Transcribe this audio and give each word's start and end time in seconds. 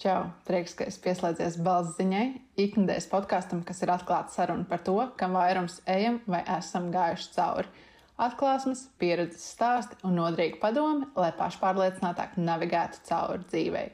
Čau! 0.00 0.30
Prieks, 0.48 0.72
ka 0.72 0.86
esi 0.88 0.96
pieslēdzies 1.04 1.58
balss 1.60 1.98
ziņai, 1.98 2.24
ikdienas 2.62 3.04
podkāstam, 3.12 3.58
kas 3.68 3.82
ir 3.84 3.90
atklāta 3.92 4.32
saruna 4.32 4.64
par 4.64 4.80
to, 4.80 4.94
kam 5.20 5.34
vairums 5.36 5.82
ejam 5.84 6.14
vai 6.24 6.40
esam 6.54 6.86
gājuši 6.94 7.26
cauri. 7.34 7.68
Atklāsmes, 8.16 8.86
pieredzes 8.96 9.44
stāsti 9.52 9.98
un 10.08 10.16
noderīgi 10.16 10.56
padomi, 10.62 11.04
lai 11.20 11.28
pašpārliecinātāk 11.36 12.38
navigētu 12.40 13.02
cauri 13.10 13.44
dzīvei. 13.50 13.90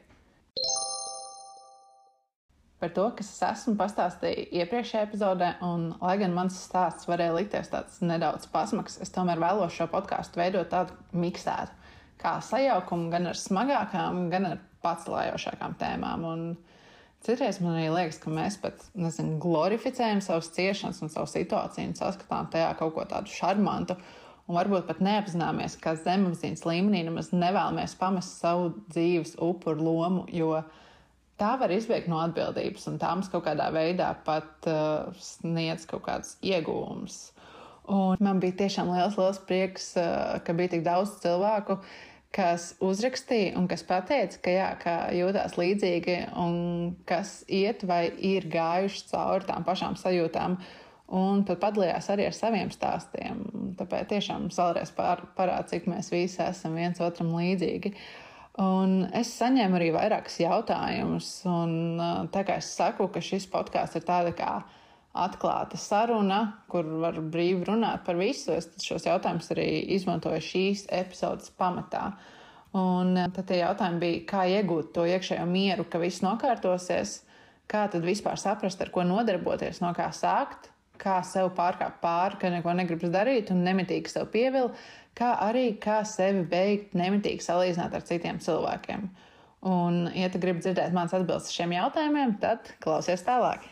Par 2.79 2.95
to, 2.95 3.09
kas 3.18 3.32
es 3.32 3.43
esmu, 3.48 3.75
pastāstīju 3.80 4.46
iepriekšējā 4.61 5.02
epizodē, 5.09 5.50
un, 5.66 5.88
lai 5.98 6.14
gan 6.23 6.38
mans 6.38 6.61
stāsts 6.68 7.11
varēja 7.11 7.34
likties 7.41 7.73
tāds 7.75 7.98
nedaudz 8.07 8.46
pasmags, 8.54 9.00
es 9.02 9.11
tomēr 9.11 9.43
vēlos 9.43 9.75
šo 9.75 9.91
podkāstu 9.91 10.38
veidot 10.38 10.70
tādu 10.70 10.95
miksētu, 11.18 11.75
kā 12.23 12.38
sajaukumu 12.46 13.11
gan 13.11 13.32
ar 13.32 13.43
smagākām, 13.43 14.29
gan 14.30 14.52
ar 14.52 14.64
pacēlājošākām 14.86 15.76
tēmām. 15.81 16.25
Un 16.31 16.46
citreiz 17.27 17.61
man 17.63 17.77
arī 17.77 17.90
liekas, 17.93 18.21
ka 18.22 18.32
mēs 18.32 18.57
pat 18.63 18.86
nezinu, 18.94 19.36
glorificējam 19.43 20.22
savas 20.25 20.53
ciešanas 20.57 21.03
un 21.04 21.13
savu 21.13 21.29
situāciju 21.31 21.90
un 21.90 21.99
saskatām 21.99 22.49
tajā 22.53 22.71
kaut 22.79 22.94
ko 22.96 23.04
tādu 23.11 23.35
šarmantu. 23.35 23.99
Un 24.46 24.54
varbūt 24.54 24.86
pat 24.86 25.00
neapzināmies, 25.03 25.75
ka 25.82 25.96
zemapziņas 25.99 26.63
līmenī 26.68 27.03
nemaz 27.08 27.32
nevēlamies 27.35 27.96
pamest 27.99 28.39
savu 28.39 28.71
dzīves 28.94 29.35
upuru 29.43 29.89
lomu, 29.89 30.27
jo 30.30 30.61
tā 31.41 31.57
var 31.58 31.72
izbēgt 31.75 32.06
no 32.11 32.20
atbildības, 32.22 32.86
un 32.92 33.00
tā 33.03 33.11
mums 33.16 33.30
kaut 33.33 33.42
kādā 33.48 33.66
veidā 33.75 34.12
pat 34.27 34.69
uh, 34.70 35.11
sniedz 35.19 35.89
kaut 35.91 36.06
kādus 36.06 36.36
iegūmus. 36.47 37.19
Un 37.91 38.22
man 38.22 38.39
bija 38.42 38.56
tiešām 38.62 38.91
liels, 38.94 39.19
liels 39.19 39.42
prieks, 39.47 39.92
uh, 39.98 40.39
ka 40.47 40.55
bija 40.55 40.77
tik 40.77 40.86
daudz 40.86 41.19
cilvēku, 41.22 41.80
kas 42.34 42.72
uzrakstīja 42.84 43.55
un 43.58 43.69
kas 43.70 43.84
teica, 43.86 44.41
ka, 44.42 44.50
jā, 44.52 44.70
ka 44.80 44.96
jūtas 45.14 45.56
līdzīgi 45.58 46.16
un 46.36 46.96
kas 47.08 47.42
iet 47.48 47.84
vai 47.86 48.10
ir 48.10 48.48
gājuši 48.52 49.06
cauri 49.12 49.48
tām 49.48 49.64
pašām 49.64 49.96
sajūtām. 50.00 50.58
Un 51.16 51.44
pat 51.47 51.60
padalījās 51.62 52.08
arī 52.10 52.27
ar 52.27 52.34
saviem 52.34 52.70
stāstiem. 52.74 53.44
Tāpēc 53.78 54.08
tiešām 54.10 54.48
vēlreiz 54.50 54.91
parāda, 54.97 55.62
cik 55.70 55.86
mēs 55.86 56.10
visi 56.10 56.41
esam 56.42 56.74
viens 56.74 56.98
otram 57.00 57.30
līdzīgi. 57.36 57.92
Un 58.58 59.04
es 59.14 59.30
saņēmu 59.36 59.78
arī 59.78 59.92
vairākus 59.94 60.41
jautājumus. 60.42 61.28
Un, 61.47 62.00
tā 62.34 62.42
kā 62.48 62.58
es 62.58 62.72
saku, 62.74 63.06
ka 63.12 63.22
šis 63.22 63.47
podkāsts 63.52 64.00
ir 64.00 64.06
tāds 64.08 64.34
kā 64.38 64.58
atklāta 65.22 65.78
saruna, 65.81 66.41
kur 66.70 66.86
var 67.03 67.19
brīvi 67.20 67.67
runāt 67.69 68.05
par 68.06 68.19
visu. 68.20 68.55
Es 68.56 68.70
šos 68.84 69.09
jautājumus 69.09 69.50
arī 69.55 69.69
izmantoju 69.97 70.42
šīs 70.45 70.86
epizodes 70.92 71.53
pamatā. 71.59 72.11
Un 72.77 73.17
eh, 73.17 73.28
tad 73.33 73.48
tie 73.48 73.61
jautājumi 73.62 74.03
bija, 74.03 74.22
kā 74.31 74.47
iegūt 74.59 74.92
to 74.97 75.06
iekšējo 75.09 75.47
mieru, 75.48 75.87
ka 75.89 76.00
viss 76.03 76.25
nokārtosies, 76.25 77.20
kā 77.70 77.87
tad 77.92 78.05
vispār 78.06 78.39
saprast, 78.41 78.83
ar 78.83 78.92
ko 78.94 79.05
nodarboties, 79.06 79.81
no 79.83 79.92
kā 79.97 80.11
sākt, 80.14 80.70
kā 81.00 81.20
sev 81.27 81.50
pārkāpt 81.56 82.00
pāri, 82.03 82.41
ka 82.41 82.50
neko 82.53 82.75
negribas 82.77 83.12
darīt 83.12 83.53
un 83.53 83.64
nemitīgi 83.67 84.12
sev 84.12 84.28
pievilkt, 84.33 84.81
kā 85.17 85.33
arī 85.47 85.70
kā 85.81 86.03
sevi 86.09 86.44
beigt 86.48 86.97
nemitīgi 86.97 87.44
salīdzināt 87.44 87.97
ar 87.97 88.05
citiem 88.05 88.41
cilvēkiem. 88.42 89.09
Un, 89.67 90.05
ja 90.14 90.28
tu 90.31 90.41
gribi 90.42 90.62
dzirdēt 90.62 90.94
manas 90.94 91.17
atbildes 91.17 91.55
šiem 91.55 91.72
jautājumiem, 91.75 92.37
tad 92.42 92.69
klausies 92.84 93.25
tālāk. 93.27 93.64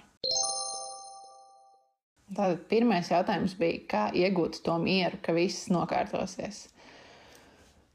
Tātad 2.32 2.62
pirmais 2.70 3.10
jautājums 3.12 3.52
bija, 3.58 3.80
kā 3.88 4.04
iegūt 4.16 4.62
to 4.64 4.78
mieru, 4.80 5.18
ka 5.22 5.34
viss 5.36 5.68
nokārtosies. 5.72 6.68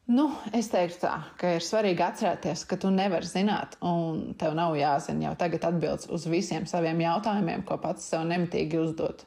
Nu, 0.09 0.27
es 0.57 0.69
teiktu, 0.69 1.03
tā, 1.03 1.15
ka 1.37 1.55
ir 1.57 1.65
svarīgi 1.65 2.01
atcerēties, 2.01 2.63
ka 2.69 2.77
tu 2.81 2.89
nevari 2.93 3.29
zināt, 3.29 3.75
un 3.85 4.35
tev 4.41 4.55
nav 4.57 4.77
jāzina 4.77 5.27
jau 5.27 5.33
tagad 5.37 5.65
atbildes 5.69 6.09
uz 6.13 6.25
visiem 6.29 6.65
saviem 6.69 7.01
jautājumiem, 7.03 7.65
ko 7.65 7.77
pats 7.81 8.07
sev 8.09 8.23
nemitīgi 8.29 8.79
uzdot. 8.81 9.25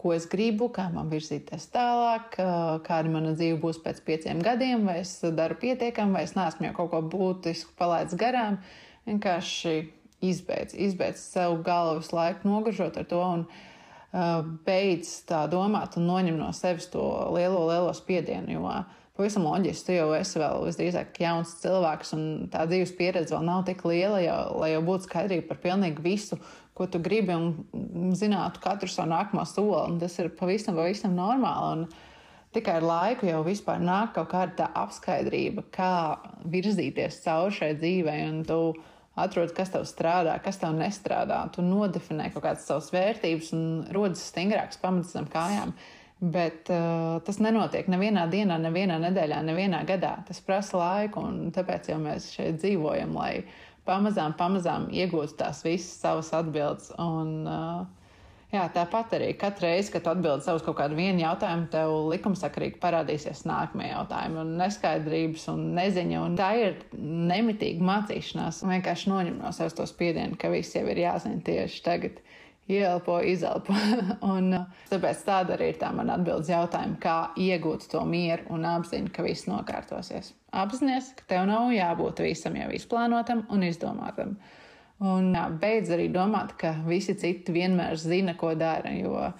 Ko 0.00 0.14
es 0.16 0.24
gribu, 0.28 0.70
kā 0.72 0.86
man 0.92 1.10
virzīties 1.12 1.68
tālāk, 1.72 2.38
kāda 2.86 3.12
mana 3.12 3.34
dzīve 3.36 3.60
būs 3.60 3.80
pēc 3.84 4.00
pieciem 4.06 4.40
gadiem, 4.44 4.86
vai 4.88 5.00
es 5.02 5.18
daru 5.36 5.56
pietiekami, 5.60 6.16
vai 6.16 6.24
es 6.28 6.32
neesmu 6.36 6.68
jau 6.68 6.76
kaut 6.80 6.92
ko 6.94 7.02
būtisku 7.12 7.76
palaidis 7.78 8.16
garām. 8.20 8.56
Vienkārši 9.08 9.76
izbeidz, 10.24 10.76
izbeidz 10.76 11.20
sev 11.24 11.60
galvas 11.66 12.12
laiku 12.12 12.48
nogažot 12.48 13.00
ar 13.00 13.08
to. 13.12 13.20
Un, 13.20 13.46
Uh, 13.52 13.68
beidz 14.66 15.22
tā 15.28 15.46
domāt 15.48 15.96
un 15.96 16.08
noņem 16.08 16.36
no 16.40 16.50
sevis 16.56 16.90
to 16.92 17.02
lielo, 17.32 17.64
lielo 17.70 17.92
spiedienu. 17.96 18.52
Jo 18.58 18.66
pavisam 19.16 19.44
loģiski, 19.44 19.86
tu 19.86 19.96
jau 19.96 20.08
esi 20.16 20.40
vēl 20.40 20.66
visdrīzāk 20.66 21.20
jauns 21.20 21.54
cilvēks, 21.62 22.12
un 22.16 22.22
tā 22.52 22.64
dzīves 22.68 22.94
pieredze 22.96 23.34
vēl 23.34 23.44
nav 23.48 23.64
tik 23.68 23.84
liela, 23.88 24.20
jau, 24.24 24.38
lai 24.62 24.72
jau 24.72 24.82
būtu 24.86 25.08
skaidrība 25.08 25.48
par 25.50 25.60
pilnīgi 25.64 26.04
visu, 26.04 26.38
ko 26.76 26.86
tu 26.88 27.00
gribi, 27.04 27.34
un 27.36 28.14
zinātu 28.16 28.62
katru 28.64 28.88
savu 28.88 29.12
nākamo 29.12 29.44
soli. 29.48 29.98
Tas 30.00 30.16
ir 30.20 30.32
pavisam, 30.36 30.78
pavisam 30.80 31.16
normāli. 31.16 31.84
Un 31.84 32.52
tikai 32.56 32.78
ar 32.80 32.88
laiku 32.88 33.28
jau 33.28 33.42
vispār 33.44 33.84
nāk 33.84 34.14
kaut 34.16 34.32
kāda 34.32 34.70
apskaidrība, 34.80 35.66
kā 35.72 35.92
virzīties 36.52 37.20
cauri 37.24 37.56
šai 37.60 37.74
dzīvei. 37.80 38.18
Un 38.30 38.42
tu 38.48 38.60
atrod, 39.18 39.52
kas 39.56 39.72
tev 39.72 39.86
strādā, 39.88 40.36
kas 40.44 40.60
tev 40.60 40.76
nestrādā. 40.76 41.42
Tu 41.54 41.64
nodefinē 41.64 42.30
kaut 42.32 42.46
kādas 42.46 42.68
savas 42.68 42.92
vērtības 42.94 43.50
un 43.56 43.66
rodas 43.94 44.24
stingrāks 44.30 44.80
pamats 44.82 45.12
zem 45.16 45.28
kājām. 45.32 45.74
Bet 46.22 46.70
uh, 46.70 47.18
tas 47.26 47.40
nenotiek 47.42 47.88
nevienā 47.90 48.28
dienā, 48.30 48.60
nevienā 48.62 49.00
nedēļā, 49.02 49.40
nevienā 49.42 49.82
gadā. 49.88 50.20
Tas 50.28 50.38
prasa 50.44 50.78
laiku, 50.78 51.24
un 51.26 51.50
tāpēc 51.54 51.90
jau 51.90 51.98
mēs 51.98 52.30
šeit 52.36 52.60
dzīvojam, 52.62 53.16
lai 53.18 53.42
pamazām, 53.88 54.36
pamazām 54.38 54.86
iegūtu 54.94 55.34
tās 55.40 55.64
visas 55.66 55.98
savas 55.98 56.30
atbildes. 56.38 56.92
Un, 57.02 57.34
uh, 57.50 58.01
Jā, 58.52 58.66
tāpat 58.68 59.14
arī 59.16 59.30
katru 59.40 59.64
reizi, 59.64 59.88
kad 59.94 60.10
atbild 60.10 60.42
savus 60.44 60.60
kaut 60.66 60.76
kādu 60.76 60.98
vienu 60.98 61.22
jautājumu, 61.22 61.70
tev 61.72 61.92
likumsakarīgi 62.10 62.76
parādīsies 62.82 63.46
nākamie 63.48 63.86
jautājumi, 63.88 64.36
un 64.42 64.50
neskaidrības 64.60 65.46
un 65.54 65.62
neziņa. 65.78 66.18
Un 66.20 66.36
tā 66.36 66.50
ir 66.60 66.76
nemitīga 66.92 67.86
mācīšanās. 67.88 68.60
Vienkārši 68.68 69.08
noņem 69.08 69.40
no 69.40 69.54
sevis 69.56 69.78
to 69.78 69.88
spiedienu, 69.88 70.36
ka 70.36 70.52
viss 70.52 70.76
jau 70.76 70.84
ir 70.84 71.00
jāzina 71.00 71.40
tieši 71.46 71.80
tagad. 71.86 72.20
Ielpo, 72.68 73.16
izelpo. 73.24 73.74
un, 74.34 74.52
uh, 74.54 74.84
tāpēc 74.92 75.24
tāda 75.26 75.56
arī 75.56 75.72
ir 75.72 75.80
tā 75.80 75.88
mana 75.96 76.20
atbildes 76.20 76.52
jautājuma, 76.52 77.00
kā 77.00 77.16
iegūt 77.40 77.88
to 77.90 78.04
mieru 78.06 78.52
un 78.52 78.68
apziņu, 78.68 79.10
ka 79.16 79.24
viss 79.24 79.48
nokārtosies. 79.48 80.34
Apzināties, 80.52 81.14
ka 81.16 81.24
tev 81.32 81.48
nav 81.48 81.72
jābūt 81.72 82.20
visam 82.28 82.60
jau 82.60 82.68
izplānotam 82.76 83.46
un 83.48 83.64
izdomātam. 83.64 84.36
Un 85.02 85.32
jā, 85.34 85.46
beidz 85.62 85.90
arī 85.94 86.06
domāt, 86.14 86.54
ka 86.60 86.76
visi 86.86 87.16
citi 87.18 87.54
vienmēr 87.54 87.98
zina, 87.98 88.36
ko 88.38 88.52
dara. 88.58 88.92
Jo 88.94 89.32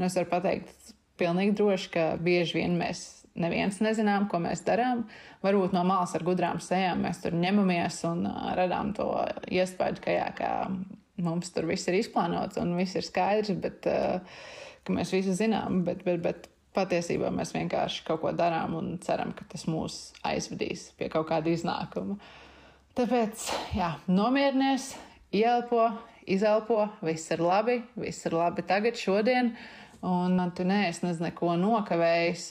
nu, 0.00 0.06
es 0.06 0.16
varu 0.16 0.30
pateikt 0.30 0.94
pilnīgi 1.20 1.56
droši, 1.58 1.90
ka 1.92 2.04
bieži 2.22 2.62
vien 2.62 2.78
mēs 2.80 3.02
neviens 3.40 3.80
nezinām, 3.84 4.28
ko 4.30 4.40
mēs 4.42 4.64
darām. 4.66 5.04
Varbūt 5.44 5.74
no 5.76 5.82
malas 5.86 6.14
ar 6.16 6.24
gudrām 6.26 6.60
sejām 6.64 7.04
mēs 7.04 7.20
tur 7.22 7.36
ņemamies 7.36 8.00
un 8.08 8.24
radām 8.56 8.94
to 8.96 9.10
iespēju, 9.52 10.00
ka, 10.04 10.14
jā, 10.16 10.30
ka 10.36 10.50
mums 11.20 11.52
tur 11.54 11.68
viss 11.68 11.88
ir 11.90 12.00
izplānots 12.00 12.60
un 12.60 12.72
viss 12.78 12.96
ir 12.96 13.06
skaidrs, 13.06 13.52
bet 13.60 13.84
ka 13.84 14.96
mēs 14.96 15.12
visu 15.14 15.36
zinām. 15.36 15.82
Bet, 15.84 16.04
bet, 16.06 16.22
bet 16.24 16.48
patiesībā 16.76 17.32
mēs 17.34 17.54
vienkārši 17.56 18.04
kaut 18.08 18.22
ko 18.24 18.32
darām 18.36 18.76
un 18.78 18.94
ceram, 19.04 19.34
ka 19.36 19.46
tas 19.52 19.66
mūs 19.68 20.00
aizvedīs 20.26 20.90
pie 20.98 21.10
kaut 21.12 21.28
kāda 21.30 21.52
iznākuma. 21.52 22.16
Tāpēc, 22.98 23.46
jā, 23.78 23.94
nomierinies, 24.10 24.90
Ielpo, 25.30 25.84
izelpo, 26.26 26.88
viss 27.06 27.30
ir 27.30 27.42
labi, 27.44 27.76
viss 27.94 28.26
ir 28.26 28.34
labi 28.34 28.64
tagad, 28.66 28.98
šodien. 28.98 29.54
Un 30.02 30.40
tu 30.56 30.64
neesi 30.64 31.04
nez 31.04 31.20
neko 31.22 31.54
nokavējis. 31.60 32.48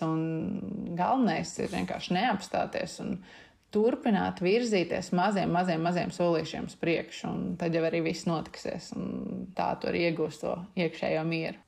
Galvenais 0.95 1.51
ir 1.59 1.71
vienkārši 1.73 2.15
neapstāties 2.15 2.99
un 3.03 3.17
turpināt 3.73 4.39
virzīties 4.41 5.11
maziem, 5.17 5.51
maziem, 5.51 5.81
maziem 5.83 6.13
solīšiem 6.13 6.69
uz 6.69 6.77
priekšu. 6.79 7.33
Tad 7.59 7.75
jau 7.75 7.83
arī 7.89 8.03
viss 8.05 8.29
notiksies. 8.29 8.93
Tā 9.57 9.73
tu 9.81 9.91
arī 9.91 10.07
iegūsi 10.07 10.45
to 10.45 10.55
iekšējo 10.79 11.25
mieru. 11.27 11.59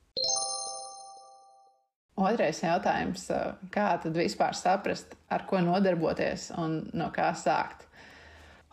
Otrais 2.22 2.58
jautājums, 2.62 3.24
kā 3.72 3.86
tad 4.00 4.16
vispār 4.16 4.56
saprast, 4.56 5.16
ar 5.32 5.44
ko 5.48 5.60
nodarboties 5.64 6.50
un 6.60 6.82
no 6.96 7.08
kā 7.12 7.32
sākt? 7.36 7.88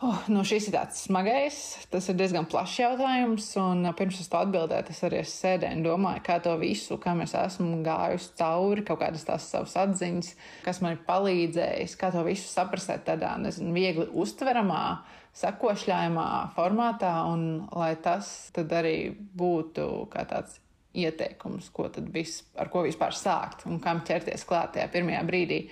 Oh, 0.00 0.16
nu 0.32 0.40
šis 0.48 0.70
ir 0.70 0.72
tāds 0.72 1.02
smagais, 1.04 1.56
tas 1.92 2.06
ir 2.08 2.16
diezgan 2.16 2.46
plašs 2.48 2.78
jautājums. 2.80 3.50
Un 3.60 3.84
pirms 3.98 4.22
es 4.22 4.30
to 4.32 4.38
atbildēju, 4.38 4.94
es 4.94 5.02
arī 5.04 5.18
sēdēju 5.28 5.76
un 5.76 5.82
domāju, 5.84 6.22
kā 6.24 6.38
to 6.40 6.54
visu, 6.56 6.96
kā 7.02 7.12
es 7.20 7.34
esmu 7.36 7.82
gājusi 7.84 8.30
cauri, 8.38 8.84
kaut 8.88 9.02
kādas 9.02 9.26
tās 9.28 9.50
savas 9.52 9.76
atziņas, 9.82 10.30
kas 10.64 10.80
man 10.80 10.96
ir 10.96 11.02
palīdzējis, 11.04 11.98
kā 12.00 12.08
to 12.14 12.24
visu 12.24 12.48
saprast 12.48 12.94
tādā, 13.04 13.34
nezinu, 13.44 13.74
viegli 13.76 14.08
uztveramā, 14.24 14.80
sakošļājumā 15.42 16.26
formātā, 16.56 17.12
un 17.28 17.68
lai 17.68 17.92
tas 18.00 18.32
arī 18.56 18.96
būtu 19.12 19.86
kā 20.16 20.24
tāds 20.32 20.56
ieteikums, 20.96 21.68
ko 21.76 21.92
tad 21.92 22.08
vis, 22.08 22.40
ar 22.56 22.72
ko 22.72 22.88
vispār 22.88 23.12
sākt 23.12 23.68
un 23.68 23.76
kam 23.84 24.00
ķerties 24.08 24.48
klāt 24.48 24.78
tajā 24.78 24.88
pirmajā 24.96 25.22
brīdī. 25.28 25.62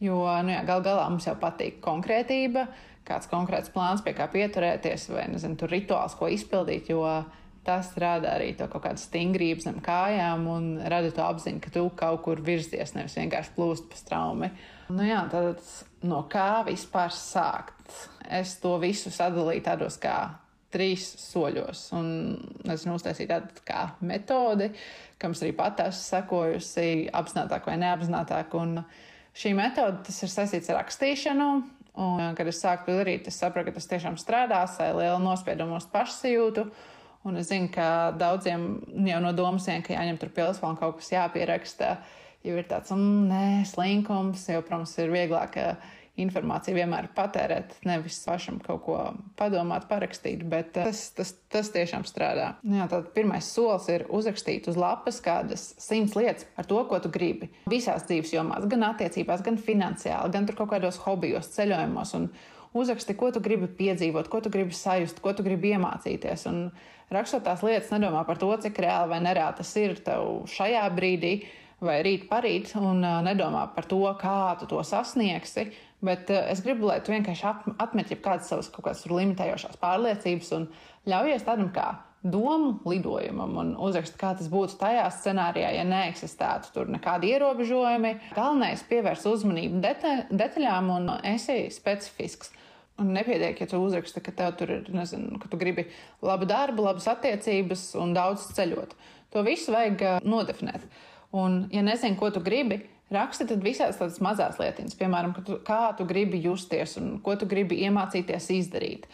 Jo 0.00 0.24
nu, 0.44 0.52
jā, 0.52 0.64
gal 0.68 0.82
galā 0.84 1.06
mums 1.08 1.28
jau 1.28 1.36
patīk 1.40 1.78
konkrētība, 1.84 2.66
kāds 3.06 3.30
konkrēts 3.30 3.72
plāns, 3.74 4.04
pie 4.04 4.14
kā 4.16 4.28
pieturēties, 4.32 5.08
vai 5.14 5.26
nezinu, 5.32 5.58
tur 5.60 5.72
rituāls, 5.72 6.16
ko 6.18 6.30
izpildīt. 6.32 6.90
Jo 6.92 7.04
tas 7.66 7.90
rada 7.98 8.36
arī 8.36 8.52
to 8.54 8.68
kaut 8.70 8.84
kādu 8.84 9.02
stingrību 9.02 9.64
zem 9.64 9.80
kājām 9.82 10.46
un 10.50 10.66
rada 10.86 11.10
to 11.10 11.24
apziņu, 11.26 11.60
ka 11.64 11.72
tu 11.74 11.88
kaut 11.98 12.22
kur 12.22 12.42
virzies, 12.46 12.94
nevis 12.94 13.18
vienkārši 13.18 13.54
plūst 13.56 13.88
pa 13.90 13.98
straumi. 13.98 14.52
Nu, 14.92 15.02
jā, 15.02 15.24
tad 15.32 15.62
no 16.06 16.22
kā 16.30 16.62
vispār 16.68 17.10
sākt? 17.14 17.96
Es 18.30 18.56
to 18.62 18.76
visu 18.82 19.10
sadalīju 19.14 19.64
tādos 19.66 19.98
kā 20.02 20.16
trīs 20.76 21.08
soļos. 21.20 21.88
Un 21.96 22.08
es 22.70 22.86
uztaisīju 22.86 23.30
tādu 23.30 23.66
kā 23.66 23.82
metodi, 24.06 24.70
kam 25.18 25.34
es 25.34 25.42
arī 25.42 25.54
pat 25.56 25.82
esmu 25.86 26.06
sekojusi, 26.06 26.88
apzinātāk 27.14 27.66
vai 27.66 27.78
neapzinātāk. 27.82 28.54
Un 28.58 28.80
šī 29.36 29.54
metode 29.58 30.06
ir 30.12 30.32
saistīts 30.32 30.70
ar 30.70 30.82
rakstīšanu. 30.82 31.50
Un, 31.96 32.20
kad 32.36 32.48
es 32.50 32.60
sāku 32.60 32.90
to 32.90 32.98
darīt, 32.98 33.28
es 33.30 33.38
sapratu, 33.40 33.70
ka 33.70 33.78
tas 33.78 33.88
tiešām 33.88 34.18
strādās, 34.20 34.74
ar 34.84 34.98
lielu 34.98 35.16
nospiedumu 35.22 35.78
uz 35.78 35.86
pašsajūtu. 35.88 36.66
Un 37.26 37.40
es 37.40 37.48
zinu, 37.48 37.70
ka 37.72 38.12
daudziem 38.20 38.66
jau 39.08 39.20
no 39.24 39.32
domas 39.34 39.64
vien, 39.66 39.80
ka 39.82 39.94
jāņem 39.94 40.18
tur 40.20 40.30
pilsēta 40.36 40.68
un 40.68 40.76
kaut 40.78 41.00
kas 41.00 41.08
jāpieraksta, 41.14 41.94
jau 42.44 42.58
ir 42.60 42.68
tāds, 42.68 42.92
mm, 42.92 43.22
nē, 43.32 43.46
slinkums, 43.70 44.44
jo, 44.52 44.60
protams, 44.66 44.92
ir 45.00 45.14
vieglāk 45.14 45.56
informāciju 46.20 46.78
vienmēr 46.78 47.10
patērēt, 47.16 47.76
nevis 47.86 48.18
pašam 48.24 48.58
kaut 48.64 48.82
ko 48.86 48.98
padomāt, 49.38 49.86
parakstīt, 49.90 50.44
bet 50.48 50.76
eh, 50.80 50.88
tas, 50.88 51.02
tas, 51.16 51.34
tas 51.52 51.70
tiešām 51.74 52.06
strādā. 52.08 52.54
Nu 52.66 52.80
jā, 52.80 52.88
tad 52.92 53.10
pirmais 53.16 53.48
solis 53.52 53.88
ir 53.92 54.06
uzrakstīt 54.08 54.68
uz 54.72 54.78
lapas 54.80 55.20
kādas 55.24 55.68
simts 55.82 56.16
lietas 56.18 56.48
par 56.56 56.68
to, 56.68 56.80
ko 56.88 57.00
tu 57.04 57.12
gribi. 57.12 57.50
Visās 57.70 58.06
dzīves 58.08 58.32
jomās, 58.34 58.68
gan 58.70 58.88
attiecībās, 58.90 59.44
gan 59.46 59.60
finansiāli, 59.60 60.32
gan 60.34 60.48
tur 60.48 60.58
kaut 60.62 60.72
kādos 60.72 61.00
hobijos, 61.04 61.52
ceļojumos. 61.56 62.14
Un 62.18 62.30
uzraksti, 62.76 63.16
ko 63.18 63.30
tu 63.34 63.44
gribi 63.44 63.68
piedzīvot, 63.78 64.30
ko 64.32 64.40
tu 64.44 64.52
gribi 64.52 64.76
sajust, 64.76 65.20
ko 65.24 65.34
tu 65.36 65.44
gribi 65.46 65.74
iemācīties. 65.76 66.48
Un 66.50 66.66
rakstot 67.12 67.44
tās 67.46 67.62
lietas, 67.66 67.92
nedomā 67.94 68.24
par 68.28 68.40
to, 68.40 68.50
cik 68.64 68.80
reāli 68.84 69.12
vai 69.14 69.22
nereāli 69.24 69.60
tas 69.60 69.76
ir 69.80 69.96
tev 70.06 70.44
šajā 70.50 70.88
brīdī 70.96 71.36
vai 71.82 71.98
rīt 72.04 72.24
parīt, 72.30 72.72
un 72.78 73.04
uh, 73.04 73.18
nedomā 73.24 73.66
par 73.74 73.84
to, 73.88 74.00
kā 74.20 74.56
tu 74.60 74.68
to 74.70 74.80
sasniegsi, 74.86 75.68
Bet 76.04 76.28
uh, 76.30 76.42
es 76.52 76.60
gribu, 76.64 76.90
lai 76.90 76.98
tu 77.00 77.14
vienkārši 77.14 77.46
atmet 77.80 78.12
jau 78.12 78.18
kādas 78.24 78.50
savas 78.50 78.68
kaut 78.72 78.88
kādas 78.88 79.06
limitējošās 79.08 79.78
pārliecības 79.80 80.52
un 80.58 80.68
ļaujies 81.08 81.46
tādam 81.46 81.70
kā 81.72 81.88
domu 82.30 82.80
lidojumam 82.88 83.56
un 83.60 83.72
uzrakst, 83.80 84.16
kā 84.18 84.32
tas 84.36 84.48
būtu 84.50 84.78
tajā 84.80 85.06
scenārijā, 85.14 85.70
ja 85.76 85.84
neeksistētu 85.86 86.72
tur 86.74 86.90
nekādi 86.90 87.30
ierobežojumi. 87.34 88.12
Galvenais 88.36 88.82
ir 88.82 88.90
pievērst 88.90 89.28
uzmanību 89.30 89.80
deta 89.84 90.16
detaļām 90.30 90.92
un 90.96 91.10
esi 91.34 91.66
specifisks. 91.74 92.52
Un 92.96 93.10
nepietiek, 93.12 93.58
ja 93.60 93.68
tu 93.68 93.78
uzraksti, 93.84 94.22
ka 94.24 94.32
tev 94.32 94.54
tur 94.56 94.70
ir, 94.72 94.86
nezinu, 94.88 95.36
ka 95.40 95.50
tu 95.52 95.58
gribi 95.60 95.84
labu 96.24 96.48
darbu, 96.48 96.86
labas 96.86 97.04
attiecības 97.12 97.90
un 98.00 98.14
daudz 98.16 98.48
ceļot. 98.56 98.94
To 99.34 99.42
visu 99.44 99.74
vajag 99.74 100.04
uh, 100.06 100.16
nodefinēt. 100.24 100.86
Un, 101.36 101.66
ja 101.74 101.82
nezini, 101.84 102.16
ko 102.16 102.30
tu 102.32 102.40
gribi, 102.40 102.80
Raksti 103.06 103.44
tad 103.46 103.62
visās 103.62 103.98
tādas 104.00 104.18
mazās 104.24 104.56
lietiņas, 104.58 104.96
piemēram, 104.98 105.34
tu, 105.46 105.60
kā 105.66 105.92
tu 105.98 106.02
gribi 106.08 106.40
justies 106.42 106.96
un 106.98 107.20
ko 107.22 107.36
tu 107.38 107.46
gribi 107.46 107.78
iemācīties 107.86 108.48
izdarīt. 108.56 109.04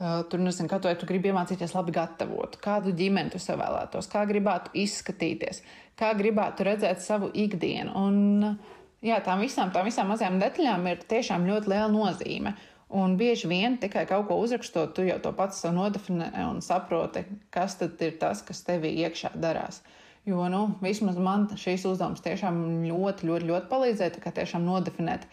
Uh, 0.00 0.20
tur 0.28 0.42
nezinu, 0.44 0.68
kā 0.68 0.76
tu, 0.80 0.90
tu 1.00 1.08
gribi 1.08 1.30
iemācīties 1.32 1.72
labi 1.76 1.94
gatavot, 1.96 2.58
kādu 2.60 2.92
ģimeni 2.96 3.32
tu 3.32 3.40
sev 3.40 3.60
vēlētos, 3.60 4.08
kā 4.12 4.26
gribētu 4.28 4.72
izskatīties, 4.82 5.62
kā 5.96 6.12
gribētu 6.16 6.66
redzēt 6.68 7.00
savu 7.04 7.30
ikdienu. 7.36 7.94
Un, 7.96 8.58
jā, 9.04 9.20
tām 9.24 9.44
visām, 9.44 9.72
tām 9.72 9.88
visām 9.88 10.12
mazajām 10.12 10.36
detaļām 10.40 10.90
ir 10.92 11.00
tiešām 11.08 11.48
ļoti 11.48 11.72
liela 11.72 11.88
nozīme. 11.92 12.54
Un 12.96 13.14
bieži 13.16 13.48
vien 13.48 13.76
tikai 13.80 14.02
kaut 14.08 14.26
ko 14.28 14.36
uzrakstot, 14.42 14.92
tu 14.96 15.04
jau 15.06 15.16
to 15.22 15.32
pats 15.36 15.62
nodefinē 15.64 16.32
un 16.48 16.60
saproti, 16.64 17.22
kas 17.54 17.78
tad 17.80 18.00
ir 18.04 18.16
tas, 18.20 18.40
kas 18.44 18.64
tevī 18.66 18.90
iekšā 19.04 19.32
darās. 19.38 19.80
Uh, 19.80 19.96
Jo 20.30 20.46
nu, 20.52 20.60
vismaz 20.84 21.18
man 21.18 21.48
šīs 21.58 21.88
uzdevums 21.90 22.22
tiešām 22.22 22.60
ļoti, 22.86 23.26
ļoti, 23.26 23.48
ļoti 23.50 23.70
palīdzēja. 23.70 24.20
Tā 24.20 24.32
tiešām 24.36 24.62
nodefinēt 24.68 25.26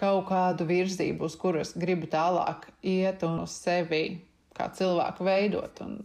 kaut 0.00 0.26
kādu 0.28 0.66
virzību, 0.68 1.28
uz 1.28 1.36
kuras 1.40 1.72
gribu 1.78 2.08
tālāk 2.12 2.66
iet 2.84 3.24
un 3.24 3.40
uz 3.46 3.54
sevi 3.62 4.02
kā 4.56 4.68
cilvēku 4.76 5.24
veidot. 5.24 5.80
Un 5.84 6.02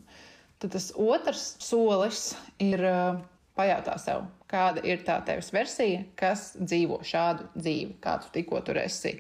tad 0.62 0.78
tas 0.78 0.94
otrs 0.96 1.50
solis 1.64 2.30
ir 2.64 2.84
uh, 2.88 3.20
pajautāt 3.58 4.06
sev, 4.06 4.24
kāda 4.52 4.84
ir 4.88 5.04
tā 5.08 5.20
tevis 5.28 5.52
versija, 5.54 6.06
kas 6.20 6.52
dzīvo 6.62 7.02
šādu 7.06 7.50
dzīvi, 7.58 7.98
kādu 8.04 8.32
tikko 8.38 8.64
tur 8.66 8.80
esi 8.82 9.18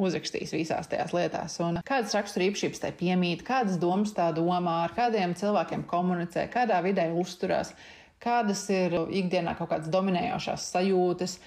uzrakstījis 0.00 0.56
visās 0.56 0.88
tajās 0.88 1.12
lietās. 1.12 1.58
Un 1.60 1.80
kādas 1.86 2.14
raksturīpašības 2.16 2.80
tai 2.80 2.94
piemīt, 2.96 3.44
kādas 3.44 3.76
domas 3.82 4.14
tā 4.16 4.30
domā, 4.36 4.84
ar 4.86 4.94
kādiem 4.96 5.36
cilvēkiem 5.36 5.84
komunicē, 5.90 6.46
kādā 6.52 6.80
vidē 6.86 7.10
uzturās 7.12 7.74
kādas 8.20 8.66
ir 8.72 8.96
ikdienā 9.08 9.56
kaut 9.58 9.70
kādas 9.72 9.90
dominējošās 9.92 10.68
sajūtas, 10.74 11.38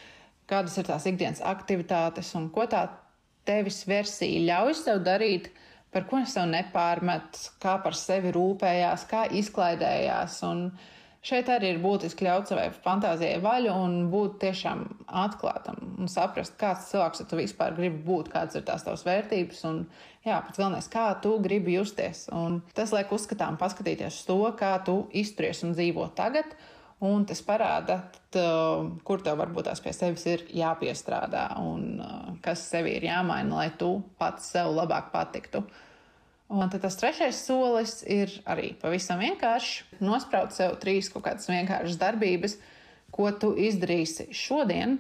kādas 0.50 0.78
ir 0.78 0.88
tās 0.90 1.06
ikdienas 1.10 1.44
aktivitātes? 1.46 2.34
Un 2.40 2.50
ko 2.54 2.66
tā 2.70 2.88
tevis 3.48 3.84
versija 3.88 4.42
ļauj 4.50 4.80
tev 4.86 5.04
darīt, 5.06 5.52
par 5.94 6.08
ko 6.10 6.24
es 6.24 6.34
tev 6.34 6.50
nepārmetu, 6.50 7.54
kā 7.62 7.78
par 7.84 7.98
sevi 7.98 8.34
rūpējās, 8.34 9.06
kā 9.10 9.28
izklaidējās. 9.42 10.42
Un, 10.50 10.66
uh, 10.72 10.90
Šeit 11.24 11.48
arī 11.48 11.70
ir 11.72 11.78
būtiski 11.80 12.26
ļaut 12.26 12.50
savai 12.52 12.66
fantāzijai 12.84 13.38
vaļu 13.44 13.74
un 13.86 13.94
būt 14.12 14.42
tiešām 14.42 14.82
atklātam 15.22 15.78
un 16.04 16.10
saprast, 16.12 16.58
kāds 16.60 16.90
cilvēks 16.90 17.24
tu 17.30 17.40
vispār 17.40 17.78
gribi 17.78 18.02
būt, 18.04 18.28
kādas 18.34 18.60
ir 18.60 18.66
tās 18.68 18.84
tavas 18.84 19.06
vērtības 19.08 19.62
un, 19.70 19.78
jā, 20.28 20.42
pats 20.44 20.60
galvenais, 20.60 20.90
kā 20.92 21.06
tu 21.24 21.38
gribi 21.46 21.78
justies. 21.78 22.26
Un 22.36 22.60
tas 22.76 22.92
liek 22.92 23.14
uzskatām 23.16 23.56
paskatīties 23.62 24.20
uz 24.20 24.26
to, 24.28 24.38
kā 24.60 24.74
tu 24.84 24.98
izturies 25.16 25.64
un 25.64 25.72
dzīvo 25.78 26.10
tagad. 26.18 26.58
Un 27.04 27.24
tas 27.28 27.40
parāda, 27.44 27.98
kur 29.04 29.24
tev 29.24 29.40
varbūt 29.40 29.68
tās 29.68 29.82
pie 29.84 29.92
sevis 29.96 30.24
ir 30.28 30.44
jāpiestrādā 30.56 31.50
un 31.60 32.04
kas 32.44 32.68
sev 32.68 32.88
ir 32.92 33.04
jāmaina, 33.08 33.58
lai 33.58 33.72
tu 33.80 33.98
pats 34.20 34.52
sev 34.54 34.72
labāk 34.76 35.10
patiktu. 35.16 35.64
Un 36.54 36.70
tad 36.70 36.84
tas 36.84 36.98
trešais 37.00 37.40
solis 37.48 38.04
ir 38.06 38.30
arī 38.46 38.76
pavisam 38.78 39.22
vienkāršs. 39.24 39.98
Nospraut 40.06 40.54
sev 40.54 40.76
trīs 40.82 41.10
kaut 41.10 41.26
kādas 41.26 41.50
vienkāršas 41.50 41.98
darbības, 42.02 42.60
ko 43.14 43.32
tu 43.42 43.56
izdarīsi 43.58 44.28
šodien, 44.38 45.00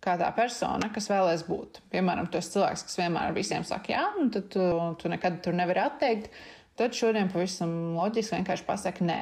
kā 0.00 0.14
tā 0.20 0.28
persona, 0.36 0.88
kas 0.94 1.10
vēlēs 1.10 1.44
būt. 1.48 1.82
Piemēram, 1.92 2.30
esi 2.38 2.54
cilvēks, 2.54 2.86
kas 2.88 3.00
vienmēr 3.00 3.34
visiem 3.36 3.66
saka, 3.66 3.92
jā, 3.92 4.04
un 4.20 4.30
tad 4.32 4.48
tu, 4.54 4.62
tu 5.00 5.10
nekad 5.12 5.42
tur 5.44 5.56
nevari 5.58 5.82
atteikt. 5.84 6.30
Tad 6.76 6.96
šodien 6.96 7.28
pavisam 7.32 7.96
loģiski 7.96 8.38
vienkārši 8.38 8.66
pasaki 8.66 9.04
nē. 9.08 9.20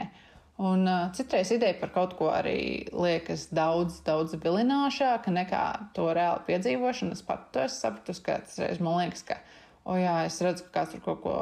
Un 0.63 0.87
uh, 0.87 1.09
citreiz 1.15 1.51
ideja 1.51 1.75
par 1.81 1.91
kaut 1.95 2.15
ko 2.19 2.29
arī 2.31 2.87
liekas 2.95 3.49
daudz, 3.55 3.99
daudz 4.07 4.37
vilinošāka 4.39 5.33
nekā 5.35 5.65
to 5.97 6.07
reāli 6.15 6.47
piedzīvošanu. 6.47 7.19
Es 7.19 7.27
pat 7.27 7.49
to 7.55 7.65
esmu 7.65 7.81
sapratusi, 7.81 8.23
ka 8.27 8.39
tas 8.47 8.61
reiz 8.63 8.83
man 8.83 9.01
liekas, 9.01 9.25
ka 9.27 9.41
o 9.85 9.97
jā, 10.01 10.19
es 10.29 10.41
redzu, 10.45 10.67
ka 10.69 10.81
kāds 10.81 10.95
tur 10.95 11.03
kaut 11.05 11.23
ko 11.25 11.35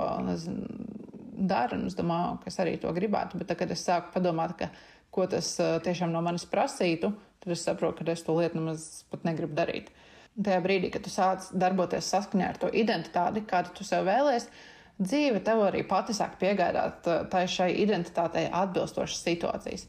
dara, 1.43 1.77
un 1.77 1.89
es 1.89 1.97
domāju, 1.99 2.39
ka 2.43 2.51
es 2.53 2.59
arī 2.63 2.77
to 2.81 2.93
gribētu. 2.95 3.41
Bet, 3.41 3.51
tad, 3.51 3.61
kad 3.63 3.75
es 3.75 3.85
sāku 3.87 4.13
padomāt, 4.15 4.57
ka, 4.59 4.71
ko 5.13 5.27
tas 5.31 5.55
tiešām 5.59 6.13
no 6.15 6.23
manis 6.25 6.47
prasītu, 6.49 7.13
tad 7.43 7.55
es 7.55 7.65
saprotu, 7.67 8.05
ka 8.05 8.15
es 8.15 8.25
to 8.27 8.37
lietu 8.39 8.61
nemaz 8.61 9.05
pat 9.13 9.27
negribu 9.29 9.57
darīt. 9.59 9.91
Un 10.37 10.47
tajā 10.47 10.61
brīdī, 10.65 10.89
kad 10.93 11.05
tu 11.05 11.13
sāc 11.13 11.51
darboties 11.53 12.09
saskaņā 12.09 12.47
ar 12.49 12.61
to 12.61 12.71
identitāti, 12.73 13.43
kādu 13.49 13.75
tu 13.77 13.85
sev 13.85 14.07
vēlēsies, 14.09 14.49
dzīve 15.03 15.43
tev 15.45 15.67
arī 15.67 15.83
pati 15.89 16.15
sāk 16.17 16.39
piegādāt 16.41 17.05
tai 17.33 17.45
šai 17.51 17.73
identitātei 17.83 18.47
atbilstošas 18.49 19.21
situācijas. 19.27 19.87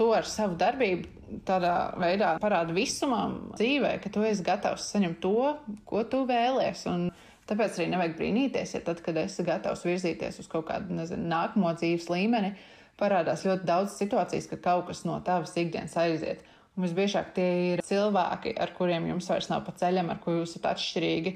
To 0.00 0.08
ar 0.16 0.24
savu 0.24 0.56
darbību 0.56 1.42
tādā 1.48 1.92
veidā 2.00 2.36
parāda 2.40 2.72
visumam 2.72 3.52
dzīvē, 3.58 3.98
ka 4.00 4.12
tu 4.12 4.24
esi 4.24 4.44
gatavs 4.46 4.88
saņemt 4.94 5.20
to, 5.20 5.52
ko 5.88 6.04
tu 6.08 6.22
vēlēsies. 6.28 7.11
Tāpēc 7.50 7.78
arī 7.78 7.88
nevajag 7.90 8.14
brīnīties, 8.18 8.76
ja 8.76 8.80
tad, 8.86 9.00
kad 9.02 9.16
esi 9.18 9.42
gatavs 9.46 9.82
virzīties 9.86 10.38
uz 10.42 10.48
kaut 10.50 10.68
kādu 10.68 10.94
nezinu, 10.94 11.26
nākamo 11.32 11.72
dzīves 11.74 12.06
līmeni, 12.12 12.52
parādās 13.00 13.42
ļoti 13.46 13.66
daudz 13.66 13.96
situācijas, 13.98 14.46
ka 14.50 14.60
kaut 14.62 14.86
kas 14.90 15.02
no 15.08 15.18
tavas 15.26 15.56
ikdienas 15.58 15.96
aiziet. 15.98 16.44
Un 16.76 16.86
visbiežāk 16.86 17.34
tie 17.36 17.48
ir 17.72 17.82
cilvēki, 17.84 18.54
ar 18.62 18.70
kuriem 18.76 19.10
jums 19.10 19.26
vairs 19.28 19.50
nav 19.50 19.66
pa 19.66 19.74
ceļam, 19.76 20.12
ar 20.12 20.20
kuriem 20.22 20.40
jūs 20.40 20.54
esat 20.54 20.70
atšķirīgi, 20.70 21.32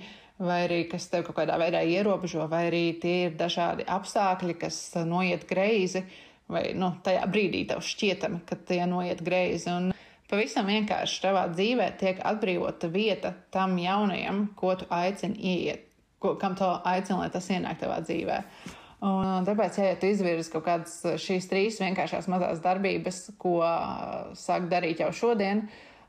vai 0.46 0.60
arī 0.68 0.78
kas 0.88 1.08
tev 1.12 1.26
kaut 1.26 1.40
kādā 1.40 1.58
veidā 1.60 1.82
ierobežo, 1.84 2.46
vai 2.48 2.66
arī 2.70 2.84
tie 3.02 3.16
ir 3.26 3.36
dažādi 3.36 3.84
apstākļi, 3.84 4.56
kas 4.62 4.78
noiet 5.08 5.44
greizi, 5.50 6.04
vai 6.48 6.70
nu, 6.78 6.94
tajā 7.04 7.26
brīdī 7.32 7.66
tev 7.68 7.82
šķietami, 7.84 8.44
ka 8.48 8.56
tie 8.68 8.84
noiet 8.88 9.20
greizi. 9.26 9.72
Un 9.74 9.90
pavisam 10.30 10.70
vienkārši 10.70 11.20
tavā 11.26 11.48
dzīvē 11.52 11.90
tiek 12.00 12.22
atbrīvota 12.30 12.88
vieta 12.94 13.34
tam 13.52 13.76
jaunajam, 13.82 14.46
ko 14.56 14.76
tu 14.78 14.88
aicini 14.92 15.42
ieiet 15.52 15.86
ko, 16.22 16.34
kam 16.40 16.56
to 16.58 16.68
aicina, 16.84 17.22
lai 17.22 17.30
tas 17.32 17.48
ienāk 17.52 17.80
tavā 17.82 18.00
dzīvē. 18.04 18.40
Un 19.06 19.44
tāpēc, 19.44 19.76
ja 19.82 19.96
tu 20.00 20.08
izvirzi 20.08 20.50
kaut 20.54 20.64
kādas 20.66 21.02
šīs 21.20 21.50
trīs 21.50 21.80
vienkāršās 21.82 22.30
mazās 22.32 22.62
darbības, 22.64 23.26
ko 23.40 23.58
sāk 24.38 24.70
darīt 24.70 25.02
jau 25.04 25.10
šodien, 25.14 25.66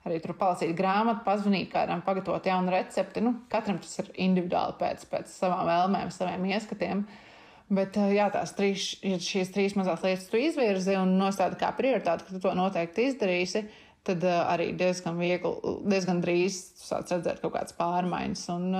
arī 0.07 0.21
tur 0.23 0.37
palasīt 0.39 0.71
grāmatu, 0.77 1.25
pazvanīt 1.25 1.67
kādam, 1.73 2.01
pagatavot 2.05 2.47
jaunu 2.47 2.71
recepti. 2.71 3.23
Nu, 3.25 3.33
katram 3.51 3.81
tas 3.83 3.99
ir 3.99 4.11
individuāli 4.23 4.77
pēc, 4.79 5.03
pēc 5.11 5.33
savām 5.33 5.67
vēlmēm, 5.67 6.13
saviem 6.15 6.47
ieskatiem. 6.53 7.03
Bet 7.67 7.99
jā, 7.99 8.29
tās 8.31 8.53
trīs, 8.55 8.93
šīs 9.03 9.51
trīs 9.51 9.75
mazās 9.75 10.05
lietas 10.05 10.29
tu 10.31 10.39
izvirzi 10.39 10.95
un 10.95 11.17
nostādi 11.19 11.59
kā 11.59 11.73
prioritāti, 11.75 12.23
ka 12.23 12.37
tu 12.37 12.39
to 12.45 12.53
noteikti 12.55 13.09
izdarīsi, 13.09 13.65
tad 14.07 14.23
arī 14.23 14.69
diezgan 14.79 15.19
viegli, 15.19 15.51
diezgan 15.91 16.23
drīz 16.23 16.61
sāc 16.79 17.11
redzēt 17.11 17.43
kaut 17.43 17.57
kādas 17.57 17.75
pārmaiņas. 17.75 18.45
Un, 18.55 18.71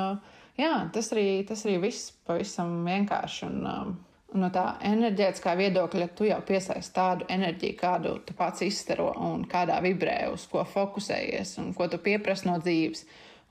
jā, 0.59 0.73
tas 0.93 1.11
arī, 1.15 1.29
tas 1.47 1.63
arī 1.65 1.77
viss 1.87 2.11
pavisam 2.27 2.79
vienkārši. 2.87 3.47
Un, 3.47 3.97
no 4.37 4.49
tā 4.53 4.65
enerģētiskā 4.85 5.53
viedokļa 5.57 6.09
tu 6.17 6.27
jau 6.27 6.39
piesaisti 6.45 6.95
tādu 6.95 7.27
enerģiju, 7.31 7.77
kādu 7.79 8.17
tu 8.27 8.35
pats 8.37 8.65
izstaro 8.65 9.11
un 9.23 9.45
kādā 9.49 9.79
vibrē, 9.83 10.19
uz 10.33 10.47
ko 10.51 10.65
fokusējies 10.67 11.57
un 11.63 11.71
ko 11.77 11.87
tu 11.91 12.01
pieprasi 12.03 12.49
no 12.49 12.57
dzīves. 12.61 13.05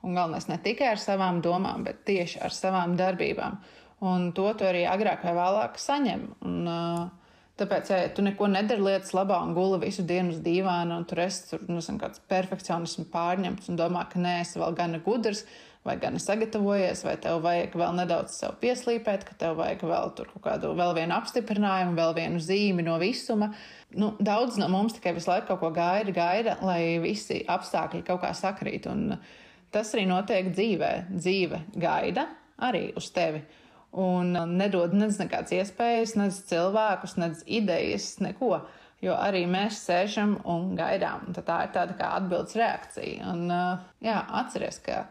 Un 0.05 0.13
galvenais 0.13 0.45
ne 0.45 0.59
tikai 0.61 0.91
ar 0.93 1.01
savām 1.01 1.41
domām, 1.41 1.83
bet 1.87 2.03
tieši 2.05 2.43
ar 2.45 2.53
savām 2.53 2.93
darbībām. 2.99 3.57
Un 4.05 4.29
to 4.37 4.51
tu 4.53 4.67
arī 4.67 4.83
agrāk 4.85 5.23
vai 5.25 5.33
vēlāk 5.33 5.79
saņem. 5.81 6.27
Un, 6.45 6.59
uh, 6.69 7.31
tāpēc, 7.57 7.89
ja 7.89 8.11
tu 8.13 8.21
neko 8.21 8.45
nedari 8.51 8.83
lietas 8.85 9.15
labā 9.17 9.39
un 9.41 9.55
guli 9.57 9.79
visu 9.87 10.05
dienu 10.05 10.35
uz 10.35 10.43
dīvāna, 10.45 10.99
un 10.99 11.07
tur 11.09 11.23
esi 11.25 11.47
tur, 11.49 11.65
nu, 11.71 11.81
kāds 11.81 12.21
perfekcionisms 12.29 13.09
pārņemts 13.13 13.71
un 13.71 13.79
domā, 13.79 14.05
ka 14.11 14.21
nē, 14.21 14.35
es 14.43 14.53
vēl 14.59 14.77
gana 14.77 15.01
gudrs, 15.01 15.47
vai 15.87 15.95
gan 16.01 16.19
sagatavojies, 16.21 17.03
vai 17.07 17.15
tev 17.23 17.41
vajag 17.45 17.75
vēl 17.79 17.97
nedaudz 18.01 18.35
sev 18.35 18.57
pieslīpēt, 18.61 19.25
ka 19.27 19.37
tev 19.39 19.57
vajag 19.61 19.85
vēl 19.87 20.13
tur 20.17 20.31
kaut 20.33 20.45
kādu 20.49 20.73
vēl 20.77 20.93
vienu 20.97 21.15
apstiprinājumu, 21.17 21.95
vēl 21.97 22.15
vienu 22.17 22.41
zīmi 22.43 22.85
no 22.85 22.97
visuma. 23.01 23.51
Nu, 23.95 24.13
daudz 24.19 24.59
no 24.59 24.67
mums 24.71 24.97
tikai 24.97 25.15
visu 25.15 25.31
laiku 25.31 25.53
kaut 25.53 25.61
ko 25.63 25.71
gaida, 25.75 26.13
gaida, 26.15 26.57
lai 26.67 26.97
visi 27.03 27.39
apstākļi 27.47 28.03
kaut 28.07 28.21
kā 28.25 28.33
sakrīt. 28.35 28.89
Un 28.91 29.15
tas 29.73 29.93
arī 29.95 30.07
notiek 30.09 30.51
dzīvē. 30.51 30.91
Dzīve 31.15 31.63
gaida 31.79 32.27
arī 32.67 32.89
uz 32.97 33.09
tevi. 33.15 33.43
Un 33.97 34.35
nedod 34.59 34.91
nekādas 34.93 35.53
iespējas, 35.55 36.17
ne 36.19 36.27
cilvēkus, 36.29 37.15
ne 37.21 37.31
idejas, 37.59 38.17
neko. 38.21 38.59
Jo 39.01 39.13
arī 39.13 39.43
mēs 39.45 39.77
sēžam 39.85 40.39
un 40.49 40.71
gaidām. 40.77 41.29
Tā 41.37 41.61
ir 41.67 41.73
tāda 41.75 41.93
kā 41.97 42.15
atbildes 42.17 42.57
reakcija. 42.57 43.29
Un, 43.29 43.45
jā, 44.01 44.17
atceries, 44.39 44.79
ka 44.81 45.03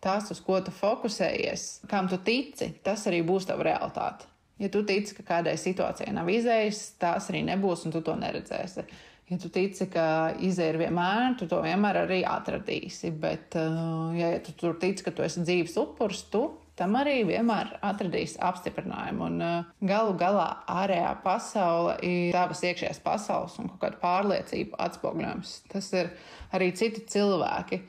tas, 0.00 0.30
uz 0.32 0.40
ko 0.44 0.58
tu 0.64 0.72
fokusējies, 0.74 1.86
kam 1.90 2.08
tu 2.08 2.18
tici, 2.24 2.72
tas 2.84 3.06
arī 3.10 3.20
būs 3.26 3.48
tava 3.48 3.68
realitāte. 3.68 4.28
Ja 4.60 4.68
tu 4.68 4.82
tici, 4.84 5.14
ka 5.16 5.24
kādai 5.24 5.54
situācijai 5.56 6.12
nav 6.12 6.28
izējas, 6.28 6.82
tās 7.00 7.30
arī 7.32 7.40
nebūs, 7.48 7.86
un 7.88 7.94
tu 7.94 8.02
to 8.04 8.12
neredzēsi. 8.20 8.84
Ja 9.30 9.38
tu 9.40 9.48
tici, 9.52 9.86
ka 9.88 10.34
izēja 10.42 10.74
ir 10.74 10.78
vienmēr, 10.82 11.36
tu 11.38 11.46
to 11.48 11.60
vienmēr 11.64 12.02
arī 12.02 12.18
atradīsi. 12.26 13.12
Bet, 13.22 13.54
uh, 13.56 14.10
ja, 14.18 14.34
tu 14.44 14.52
tur 14.58 14.74
tici, 14.82 15.06
ka 15.06 15.14
tu 15.16 15.24
esi 15.24 15.44
dzīves 15.46 15.78
upuris, 15.80 16.24
tu 16.32 16.42
tam 16.76 16.96
arī 16.98 17.20
vienmēr 17.28 17.76
atradīsi 17.84 18.40
apstiprinājumu. 18.42 19.28
Un 19.30 19.44
uh, 19.46 19.70
galu 19.86 20.16
galā 20.20 20.48
ārējā 20.82 21.12
pasaule 21.24 21.94
ir 22.04 22.34
tavas 22.36 22.64
iekšējās 22.66 23.00
pasaules 23.04 23.56
un 23.62 23.70
kāda 23.80 24.00
pārliecība 24.02 24.80
atspoguļojums. 24.88 25.54
Tas 25.72 25.92
ir 25.94 26.10
arī 26.56 26.72
citi 26.76 27.06
cilvēki. 27.14 27.80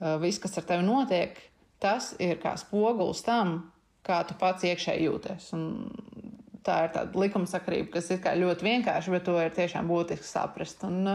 Uh, 0.00 0.16
viss, 0.24 0.42
kas 0.42 0.58
ar 0.58 0.66
tevi 0.72 0.88
notiek, 0.88 1.38
tas 1.82 2.12
ir 2.22 2.38
kā 2.42 2.54
spogulis 2.60 3.22
tam, 3.26 3.58
kā 4.06 4.22
tu 4.28 4.36
pats 4.38 4.66
iekšēji 4.66 5.08
jūties. 5.08 5.50
Un 5.56 5.66
tā 6.66 6.78
ir 6.86 6.94
tāda 6.94 7.20
likumsakarība, 7.22 7.92
kas 7.96 8.10
ir 8.14 8.22
ļoti 8.42 8.66
vienkārša, 8.66 9.12
bet 9.14 9.26
to 9.26 9.36
ir 9.40 9.52
tiešām 9.54 9.90
būtiski 9.90 10.26
saprast. 10.26 10.82
Un, 10.86 11.06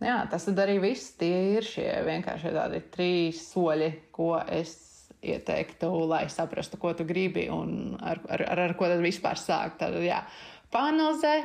jā, 0.00 0.18
tas 0.32 0.48
arī 0.52 0.78
viss. 0.82 1.14
Tie 1.20 1.56
ir 1.56 1.66
šie 1.66 1.88
vienkārši 2.06 2.54
tādi 2.56 2.82
trīs 2.94 3.42
soļi, 3.50 3.92
ko 4.16 4.36
es 4.46 4.76
ieteiktu, 5.20 5.90
lai 6.08 6.24
saprastu, 6.32 6.78
ko 6.80 6.94
tu 6.96 7.04
gribi 7.04 7.50
un 7.52 7.98
ar, 8.00 8.22
ar, 8.32 8.44
ar, 8.54 8.64
ar 8.70 8.76
ko 8.78 8.88
tad 8.88 9.02
vispār 9.04 9.36
sākt. 9.40 9.80
Tad, 9.82 9.98
jā, 10.04 10.22
panalizē, 10.72 11.42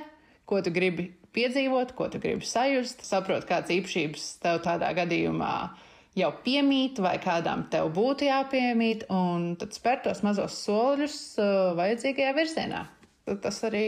ko 0.48 0.62
tu 0.64 0.72
gribi 0.72 1.10
piedzīvot, 1.36 1.92
ko 1.98 2.08
tu 2.12 2.22
gribi 2.24 2.48
sajust, 2.48 3.04
saprot, 3.04 3.44
kādas 3.50 3.74
īpašības 3.76 4.30
tev 4.46 4.62
tādā 4.64 4.94
gadījumā 4.96 5.56
ir 5.66 5.92
jau 6.16 6.32
piemīt, 6.46 7.00
vai 7.04 7.18
kādām 7.24 7.66
tev 7.72 7.92
būtu 7.96 8.30
jāpiemīt, 8.30 9.06
un 9.14 9.54
tad 9.60 9.76
spērt 9.76 10.06
tos 10.08 10.24
mazos 10.26 10.58
soļus 10.64 11.18
uh, 11.40 11.54
vajadzīgajā 11.78 12.36
virzienā. 12.38 12.84
Tas 13.42 13.64
arī 13.66 13.88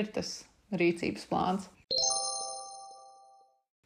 ir 0.00 0.08
tas 0.14 0.40
rīcības 0.74 1.28
plāns. 1.28 1.68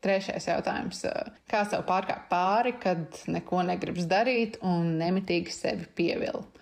Trešais 0.02 0.48
jautājums. 0.48 1.04
Uh, 1.06 1.36
kā 1.50 1.62
sev 1.68 1.84
pārkāpt 1.88 2.26
pāri, 2.32 2.74
kad 2.82 3.22
neko 3.30 3.62
negribas 3.68 4.08
darīt 4.10 4.58
un 4.66 4.96
nemitīgi 5.02 5.54
sevi 5.54 5.86
pievilkt? 5.98 6.58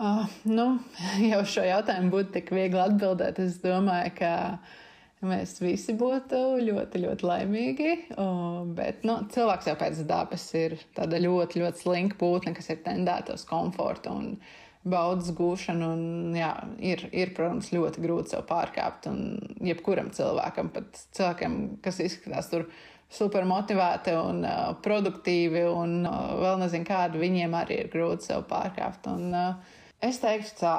Uh, 0.00 0.24
nu, 0.48 0.78
jau 1.30 1.40
šo 1.44 1.64
jautājumu 1.68 2.14
būtu 2.16 2.38
tik 2.38 2.54
viegli 2.56 2.80
atbildēt. 2.80 3.38
Es 3.44 3.60
domāju, 3.62 4.14
ka 4.18 4.34
Mēs 5.20 5.58
visi 5.60 5.92
būtu 6.00 6.38
ļoti, 6.64 7.02
ļoti 7.02 7.26
laimīgi. 7.28 7.90
Bet 8.76 9.02
nu, 9.04 9.18
cilvēks 9.34 9.68
jau 9.68 9.76
pēc 9.80 10.00
dabas 10.08 10.46
ir 10.56 10.78
tāda 10.96 11.20
ļoti, 11.20 11.60
ļoti 11.60 11.82
slinka 11.82 12.16
būtne, 12.20 12.54
kas 12.56 12.70
ir 12.72 12.80
tendēta 12.86 13.36
uz 13.36 13.44
komfortu 13.48 14.14
un 14.16 14.30
baudas 14.88 15.28
gūšanu. 15.36 15.90
Un, 15.92 16.38
jā, 16.38 16.54
ir, 16.80 17.04
ir, 17.12 17.34
protams, 17.36 17.68
ļoti 17.74 18.04
grūti 18.06 18.32
sev 18.32 18.46
pārkāpt. 18.48 19.10
Un 19.12 19.60
jebkuram 19.68 20.08
cilvēkam, 20.16 20.72
pat 20.72 21.02
cilvēkiem, 21.18 21.58
kas 21.84 22.00
izskatās 22.00 22.48
tur 22.48 22.64
super 23.12 23.44
motivēti 23.44 24.16
un 24.16 24.40
uh, 24.46 24.70
produktīvi, 24.80 25.66
un 25.68 25.98
uh, 26.08 26.32
vēl 26.40 26.64
nezinu, 26.64 26.88
kādu 26.88 27.20
viņiem 27.20 27.60
arī 27.60 27.82
ir 27.84 27.92
grūti 27.92 28.30
sev 28.30 28.48
pārkāpt. 28.48 29.10
Un, 29.12 29.28
uh, 29.36 29.76
es 30.00 30.22
teiktu, 30.22 30.62
tā 30.62 30.76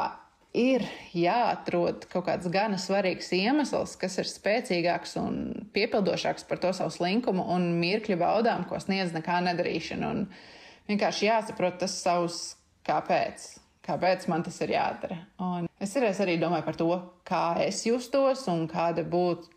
ir 0.57 0.83
jāatrod 1.15 2.05
kaut 2.11 2.25
kāds 2.27 2.49
gana 2.51 2.79
svarīgs 2.81 3.31
iemesls, 3.35 3.95
kas 3.99 4.17
ir 4.19 4.27
spēcīgāks 4.27 5.15
un 5.21 5.37
piepildošāks 5.75 6.47
par 6.49 6.59
to 6.63 6.73
savu 6.75 6.91
slinkumu 6.93 7.45
un 7.55 7.71
mirkļu 7.79 8.19
baudām, 8.19 8.65
ko 8.67 8.79
sniedz 8.83 9.15
nekā 9.15 9.39
nedarīšana. 9.47 10.11
Un 10.11 10.25
vienkārši 10.91 11.29
jāsaprot 11.29 11.79
tas 11.81 11.95
savs 12.03 12.41
kāpēc. 12.87 13.47
Kāpēc 13.81 14.27
man 14.29 14.43
tas 14.45 14.59
ir 14.61 14.75
jādara? 14.75 15.17
Un 15.41 15.65
es 15.81 15.95
arī 15.97 16.37
domāju 16.41 16.67
par 16.67 16.77
to, 16.77 16.91
kā 17.25 17.45
es 17.63 17.81
justos 17.87 18.45
un 18.51 18.67
kāda 18.69 19.01
būtu, 19.07 19.49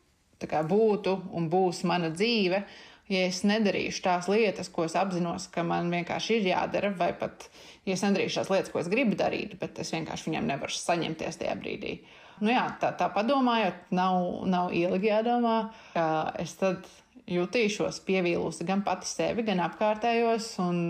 kā 0.49 0.63
būtu 0.67 1.19
un 1.37 1.51
būs 1.53 1.83
mana 1.89 2.11
dzīve, 2.13 2.63
ja 3.13 3.23
es 3.29 3.43
nedarīšu 3.47 4.03
tās 4.05 4.29
lietas, 4.33 4.71
ko 4.73 4.87
es 4.89 4.97
apzinos, 4.99 5.49
ka 5.53 5.65
man 5.67 5.91
vienkārši 5.93 6.41
ir 6.41 6.51
jādara, 6.55 6.93
vai 6.97 7.13
pat 7.19 7.49
ja 7.85 7.97
es 7.97 8.05
nedarīšu 8.05 8.41
tās 8.41 8.53
lietas, 8.53 8.73
ko 8.73 8.81
es 8.81 8.91
gribu 8.93 9.19
darīt, 9.21 9.59
bet 9.61 9.81
es 9.83 9.93
vienkārši 9.95 10.31
viņiem 10.31 10.53
nevaru 10.55 10.77
saņemties 10.79 11.41
tajā 11.43 11.57
brīdī. 11.61 11.99
Nu, 12.43 12.51
jā, 12.51 12.65
tā, 12.83 12.91
tā 12.99 13.09
padomājot, 13.15 13.93
nav, 13.95 14.47
nav 14.51 14.73
ilgi 14.75 15.11
jādomā, 15.13 15.59
ka 15.95 16.07
es 16.43 16.57
tad 16.59 16.89
jutīšos 17.31 18.01
pievīlusi 18.05 18.67
gan 18.69 18.83
pati 18.85 19.09
sevi, 19.09 19.45
gan 19.47 19.63
apkārtējos, 19.65 20.49
un 20.65 20.81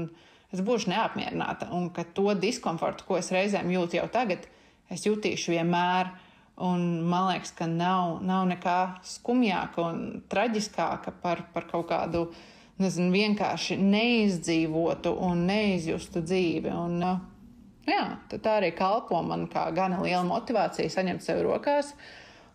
es 0.54 0.62
būšu 0.64 0.90
neapmierināta. 0.92 1.68
Un 1.76 1.90
ka 1.94 2.06
to 2.16 2.33
diskomfortu, 2.38 3.06
ko 3.09 3.18
es 3.21 3.30
reizēm 3.35 3.71
jūtu 3.75 4.00
jau 4.00 4.06
tagad, 4.12 4.47
es 4.92 5.04
jutīšu 5.06 5.54
vienmēr. 5.54 6.14
Un 6.57 7.03
man 7.03 7.33
liekas, 7.33 7.51
ka 7.59 7.67
nav, 7.67 8.21
nav 8.23 8.45
nekā 8.47 8.79
skumjāka 9.03 9.83
un 9.89 10.03
traģiskāka 10.31 11.17
par, 11.23 11.49
par 11.55 11.67
kaut 11.67 11.89
kādu 11.91 12.29
nezinu, 12.79 13.11
vienkārši 13.15 13.79
neizdzīvotu 13.83 15.17
un 15.27 15.49
neizjustu 15.49 16.23
dzīvi. 16.23 16.71
Un, 16.71 17.03
jā, 17.91 18.05
tā 18.31 18.61
arī 18.61 18.71
kalpo 18.79 19.19
man 19.27 19.49
kā 19.51 19.67
gana 19.75 19.99
liela 20.05 20.23
motivācija 20.29 20.93
saņemt 20.95 21.27
sev 21.27 21.43
rokās. 21.43 21.91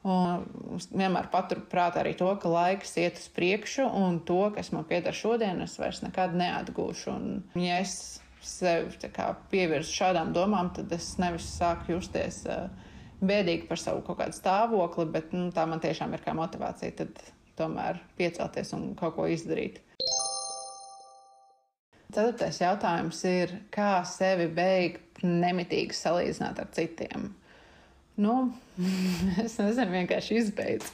Un 0.07 0.47
vienmēr 0.95 1.27
paturprāt 1.27 1.99
arī 1.99 2.13
to, 2.15 2.31
ka 2.39 2.47
laiks 2.47 2.95
iet 3.03 3.19
uz 3.19 3.27
priekšu, 3.35 3.83
un 3.83 4.21
to, 4.23 4.45
kas 4.55 4.71
man 4.71 4.87
pieder 4.87 5.11
šodien, 5.11 5.59
es 5.65 5.75
vairs 5.75 5.99
nekad 6.05 6.39
neatgūšu. 6.39 7.11
Un, 7.11 7.41
ja 7.59 7.81
es 7.83 8.21
sev 8.39 8.93
pievirzu 9.51 9.91
šādām 9.91 10.31
domām, 10.31 10.71
tad 10.71 10.95
es 10.95 11.17
nevis 11.19 11.51
sāku 11.51 11.97
justies 11.97 12.45
uh, 12.47 12.69
bēdīgi 13.19 13.67
par 13.69 13.81
savu 13.81 14.03
kaut 14.05 14.19
kādu 14.21 14.37
stāvokli, 14.37 15.05
bet 15.13 15.35
nu, 15.35 15.49
tā 15.55 15.65
man 15.69 15.81
tiešām 15.83 16.15
ir 16.15 16.23
kā 16.23 16.35
motivācija. 16.37 16.95
Tad 17.01 17.21
tomēr 17.59 17.99
piecelties 18.19 18.73
un 18.77 18.93
kaut 18.99 19.17
ko 19.17 19.27
izdarīt. 19.29 19.81
Ceturtais 22.09 22.57
jautājums 22.57 23.19
ir, 23.29 23.51
kā 23.73 23.99
sevi 24.07 24.47
beigt 24.49 25.21
nemitīgi 25.21 25.93
salīdzināt 25.93 26.63
ar 26.63 26.71
citiem? 26.73 27.27
Nu, 28.19 28.49
es 29.45 29.59
nezinu, 29.61 29.91
vienkārši 29.93 30.39
izbeidz. 30.41 30.89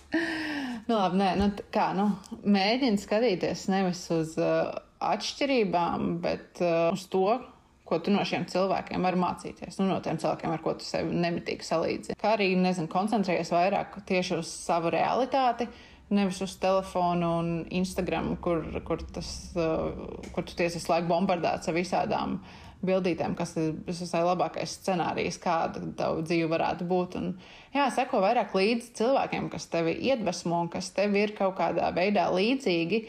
nu, 0.89 0.97
labi, 0.97 1.21
nē, 1.21 1.29
nu, 1.39 1.47
kā, 1.73 1.87
nu, 1.97 2.09
mēģini 2.43 3.01
skatīties 3.01 3.67
nevis 3.71 4.03
uz 4.13 4.35
uh, 4.41 4.75
atšķirībām, 5.05 6.17
bet 6.25 6.61
uh, 6.61 6.91
uz 6.93 7.07
to, 7.13 7.39
ko 7.85 7.99
tu 8.01 8.13
no 8.13 8.23
šiem 8.25 8.47
cilvēkiem 8.49 9.03
vari 9.05 9.19
mācīties. 9.21 9.79
Nu, 9.79 9.87
no 9.91 9.99
tiem 10.03 10.17
cilvēkiem, 10.21 10.53
ar 10.55 10.63
ko 10.63 10.73
tu 10.79 10.87
sevi 10.87 11.13
nemitīgi 11.13 11.67
salīdzini. 11.67 12.19
Kā 12.21 12.33
arī, 12.35 12.51
nezinu, 12.57 12.89
koncentrējies 12.91 13.53
vairāk 13.53 13.99
tieši 14.09 14.39
uz 14.41 14.49
savu 14.49 14.93
realitāti, 14.93 15.69
nevis 16.09 16.41
uz 16.45 16.55
telefonu 16.61 17.31
un 17.39 17.49
Instagram, 17.73 18.35
kur, 18.41 18.65
kur, 18.85 19.01
tas, 19.13 19.29
kur 19.55 20.45
tu 20.45 20.57
tiesi 20.57 20.79
visu 20.79 20.91
laiku 20.91 21.09
bombardēts 21.13 21.69
ar 21.69 21.77
visādām 21.77 22.39
bildītēm, 22.85 23.33
kas 23.37 23.55
ir 23.57 23.77
visai 23.87 24.21
labākais 24.25 24.75
scenārijs, 24.79 25.39
kāda 25.41 25.81
tava 25.97 26.21
dzīve 26.25 26.49
varētu 26.51 26.87
būt. 26.89 27.17
Un, 27.19 27.31
jā, 27.73 27.87
seko 27.93 28.21
vairāk 28.25 28.53
līdzi 28.57 28.91
cilvēkiem, 28.99 29.49
kas 29.53 29.69
tevi 29.71 29.95
iedvesmo 30.09 30.59
un 30.65 30.69
kas 30.73 30.91
tev 30.95 31.15
ir 31.17 31.33
kaut 31.37 31.57
kādā 31.59 31.89
veidā 31.95 32.27
līdzīgi. 32.33 33.05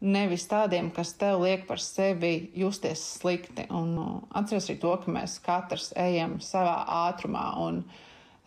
Nevis 0.00 0.46
tādiem, 0.48 0.88
kas 0.96 1.12
tev 1.20 1.42
liek 1.42 1.66
par 1.68 1.80
sevi 1.82 2.50
justies 2.56 3.02
slikti. 3.18 3.66
Un 3.68 3.92
uh, 4.00 4.12
atceries 4.40 4.70
arī 4.70 4.78
to, 4.80 4.94
ka 5.02 5.12
mēs 5.12 5.36
katrs 5.44 5.90
ejam 5.98 6.38
savā 6.44 6.78
ātrumā. 7.10 7.50
Un, 7.60 7.82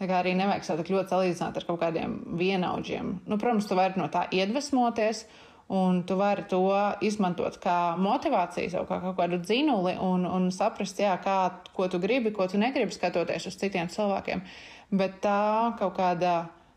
arī 0.04 0.34
nevajag 0.36 0.66
tā 0.66 0.78
ļoti 0.82 1.14
salīdzināt 1.14 1.60
ar 1.60 1.66
kaut 1.68 1.80
kādiem 1.84 2.18
vienaudžiem. 2.40 3.20
Nu, 3.30 3.38
protams, 3.38 3.70
tu 3.70 3.78
vari 3.78 4.02
no 4.02 4.10
tā 4.12 4.26
iedvesmoties, 4.34 5.28
Un 5.68 6.04
tu 6.04 6.16
vari 6.20 6.44
to 6.50 6.60
izmantot 7.02 7.56
kā 7.64 7.96
motivāciju, 7.98 8.68
jau 8.76 8.84
kā 8.86 9.00
kaut 9.00 9.16
kādu 9.18 9.40
dzinuli, 9.40 9.96
un, 9.96 10.26
un 10.28 10.50
saprast, 10.52 11.00
jā, 11.00 11.16
kā, 11.24 11.38
ko 11.74 11.88
tu 11.88 12.02
gribi, 12.04 12.34
ko 12.36 12.46
tu 12.52 12.60
negribi 12.60 12.92
skatoties 12.92 13.48
uz 13.48 13.56
citiem 13.58 13.88
cilvēkiem. 13.90 14.44
Bet 14.92 15.22
tā 15.24 15.74
kaut 15.80 15.96
kāda 15.98 16.34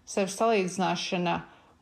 sevis 0.06 0.38
salīdzināšana 0.38 1.35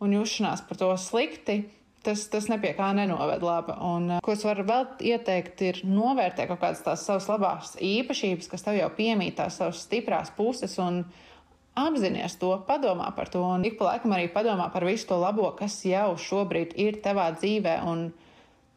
un 0.02 0.16
jūšanās 0.16 0.64
par 0.66 0.80
to 0.80 0.88
slikti, 0.98 1.60
tas, 2.04 2.24
tas 2.30 2.48
nepie 2.52 2.72
kā 2.76 2.90
nenoved 2.96 3.44
labi. 3.44 3.74
Un, 3.84 4.16
ko 4.24 4.34
es 4.34 4.44
varu 4.46 4.66
vēl 4.68 4.86
ieteikt, 5.12 5.62
ir 5.66 5.80
novērtēt 5.88 6.50
kaut 6.50 6.62
kādas 6.62 6.82
tās 6.84 7.04
savas 7.06 7.28
labās 7.30 7.74
īpašības, 7.82 8.50
kas 8.52 8.66
tev 8.66 8.78
jau 8.78 8.90
piemīt, 8.96 9.36
tās 9.40 9.58
savas 9.60 9.84
stiprās 9.86 10.34
puses. 10.36 10.78
Un, 10.82 11.04
Apzinies 11.74 12.36
to, 12.38 12.52
padomā 12.68 13.08
par 13.16 13.26
to, 13.26 13.40
un 13.42 13.64
ik 13.66 13.74
pa 13.80 13.88
laikam 13.88 14.12
arī 14.14 14.28
padomā 14.30 14.68
par 14.70 14.84
visu 14.86 15.08
to 15.08 15.16
labo, 15.18 15.48
kas 15.58 15.80
jau 15.82 16.12
šobrīd 16.22 16.76
ir 16.78 17.00
tavā 17.02 17.24
dzīvē. 17.34 17.72
Un 17.90 18.04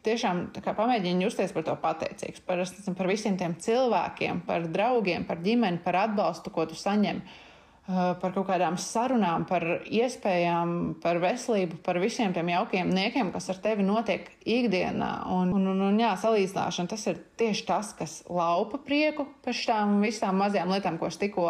tiešām 0.02 0.48
pamēģini 0.66 1.28
justies 1.28 1.54
par 1.54 1.68
to 1.68 1.76
pateicīgs, 1.78 2.42
par, 2.48 2.64
par 2.98 3.12
visiem 3.12 3.38
tiem 3.38 3.54
cilvēkiem, 3.62 4.42
par 4.50 4.66
draugiem, 4.74 5.28
par 5.30 5.44
ģimeni, 5.46 5.84
par 5.86 6.00
atbalstu, 6.08 6.50
ko 6.56 6.66
tu 6.66 6.80
saņem, 6.80 7.22
uh, 7.22 7.47
par 7.88 8.34
kaut 8.36 8.50
kādām 8.50 8.76
sarunām, 8.82 9.46
par 9.48 9.64
iespējām, 9.86 10.72
par 11.04 11.22
veselību, 11.24 11.80
par 11.86 12.02
visiem 12.04 12.34
tiem 12.36 12.52
jaukiem 12.52 12.92
niekiem, 12.92 13.32
kas 13.32 13.48
ar 13.54 13.62
tevi 13.64 13.86
notiek 13.88 14.28
ikdienā. 14.44 15.12
Un, 15.32 15.54
un, 15.56 15.70
un, 15.72 15.86
un 15.88 16.00
jā, 16.02 16.12
salīdzināšana 16.20 16.92
tas 16.92 17.08
ir 17.08 17.22
tieši 17.40 17.66
tas, 17.70 17.94
kas 17.96 18.20
laupa 18.28 18.82
prieku 18.84 19.30
par 19.46 19.56
šām 19.56 20.02
visām 20.04 20.40
mazajām 20.44 20.76
lietām, 20.76 21.00
ko 21.00 21.08
es 21.08 21.20
tikko 21.22 21.48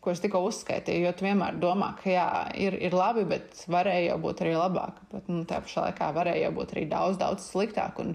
ko 0.00 0.14
es 0.14 0.20
tikko 0.22 0.40
uzskaitīju. 0.48 1.04
Jo 1.04 1.12
tu 1.16 1.26
vienmēr 1.26 1.58
domā, 1.60 1.92
ka 2.00 2.08
jā, 2.08 2.28
ir, 2.56 2.76
ir 2.88 2.96
labi, 2.96 3.26
bet 3.28 3.64
varēja 3.70 4.14
jau 4.14 4.20
būt 4.22 4.44
arī 4.44 4.54
labāk. 4.56 5.00
Bet 5.12 5.28
nu, 5.28 5.42
tajā 5.48 5.64
pašā 5.66 5.88
laikā 5.88 6.12
varēja 6.16 6.46
jau 6.46 6.54
būt 6.56 6.72
arī 6.76 6.86
daudz, 6.88 7.18
daudz 7.20 7.44
sliktāk. 7.50 8.00
Un, 8.00 8.14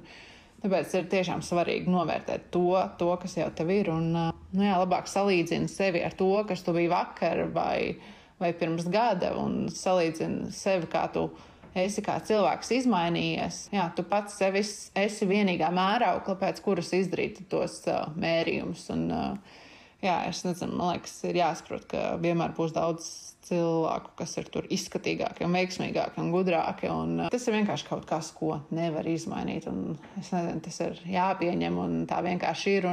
tāpēc 0.65 0.93
ir 0.98 1.10
tiešām 1.12 1.41
svarīgi 1.45 1.91
novērtēt 1.93 2.50
to, 2.53 2.74
to 3.00 3.10
kas 3.22 3.38
jau 3.38 3.50
tev 3.55 3.72
ir. 3.74 3.91
Un, 3.93 4.12
nu, 4.15 4.63
jā, 4.65 4.75
labāk 4.81 5.10
salīdzini 5.12 5.69
sevi 5.72 6.01
ar 6.05 6.15
to, 6.17 6.31
kas 6.50 6.65
tu 6.65 6.74
biji 6.75 6.91
vakar 6.91 7.45
vai, 7.53 7.98
vai 8.41 8.53
pirms 8.57 8.89
gada, 8.91 9.36
un 9.39 9.67
salīdzini 9.74 10.50
sevi 10.55 10.89
kā 10.91 11.05
tu 11.13 11.29
esi 11.75 12.01
kā 12.01 12.15
cilvēks 12.24 12.72
izmainījies. 12.79 13.60
Jā, 13.75 13.89
tu 13.95 14.05
pats 14.07 14.38
sevi 14.39 14.63
esi 14.63 15.27
vienīgā 15.29 15.69
mēraukla, 15.75 16.38
pēc 16.39 16.62
kuras 16.65 16.93
izdarīt 16.95 17.43
tos 17.51 17.81
mērījumus. 18.15 18.88
Un, 18.95 19.05
uh, 19.12 19.62
jā, 20.05 20.17
es 20.29 20.43
nezinu, 20.45 20.77
man 20.79 20.95
liekas, 20.95 21.15
ir 21.27 21.39
jāsaprot, 21.39 21.88
ka 21.91 22.03
vienmēr 22.21 22.53
būs 22.57 22.74
daudz 22.75 23.07
cilvēku, 23.45 24.13
kas 24.19 24.35
ir 24.41 24.50
tur 24.53 24.67
izskatīgāki, 24.74 25.45
un 25.45 25.55
veiksmīgāki 25.57 26.21
un 26.21 26.31
gudrāki. 26.33 26.89
Un 26.91 27.25
uh, 27.25 27.31
tas 27.33 27.45
ir 27.45 27.57
vienkārši 27.59 27.89
kaut 27.89 28.05
kas, 28.09 28.31
ko 28.35 28.59
nevar 28.74 29.07
izmainīt. 29.09 29.67
Nezinu, 29.69 30.62
tas 30.65 30.79
ir 30.88 31.01
jāpieņem, 31.09 31.81
un 31.81 32.00
tā 32.09 32.21
vienkārši 32.25 32.79
ir. 32.79 32.89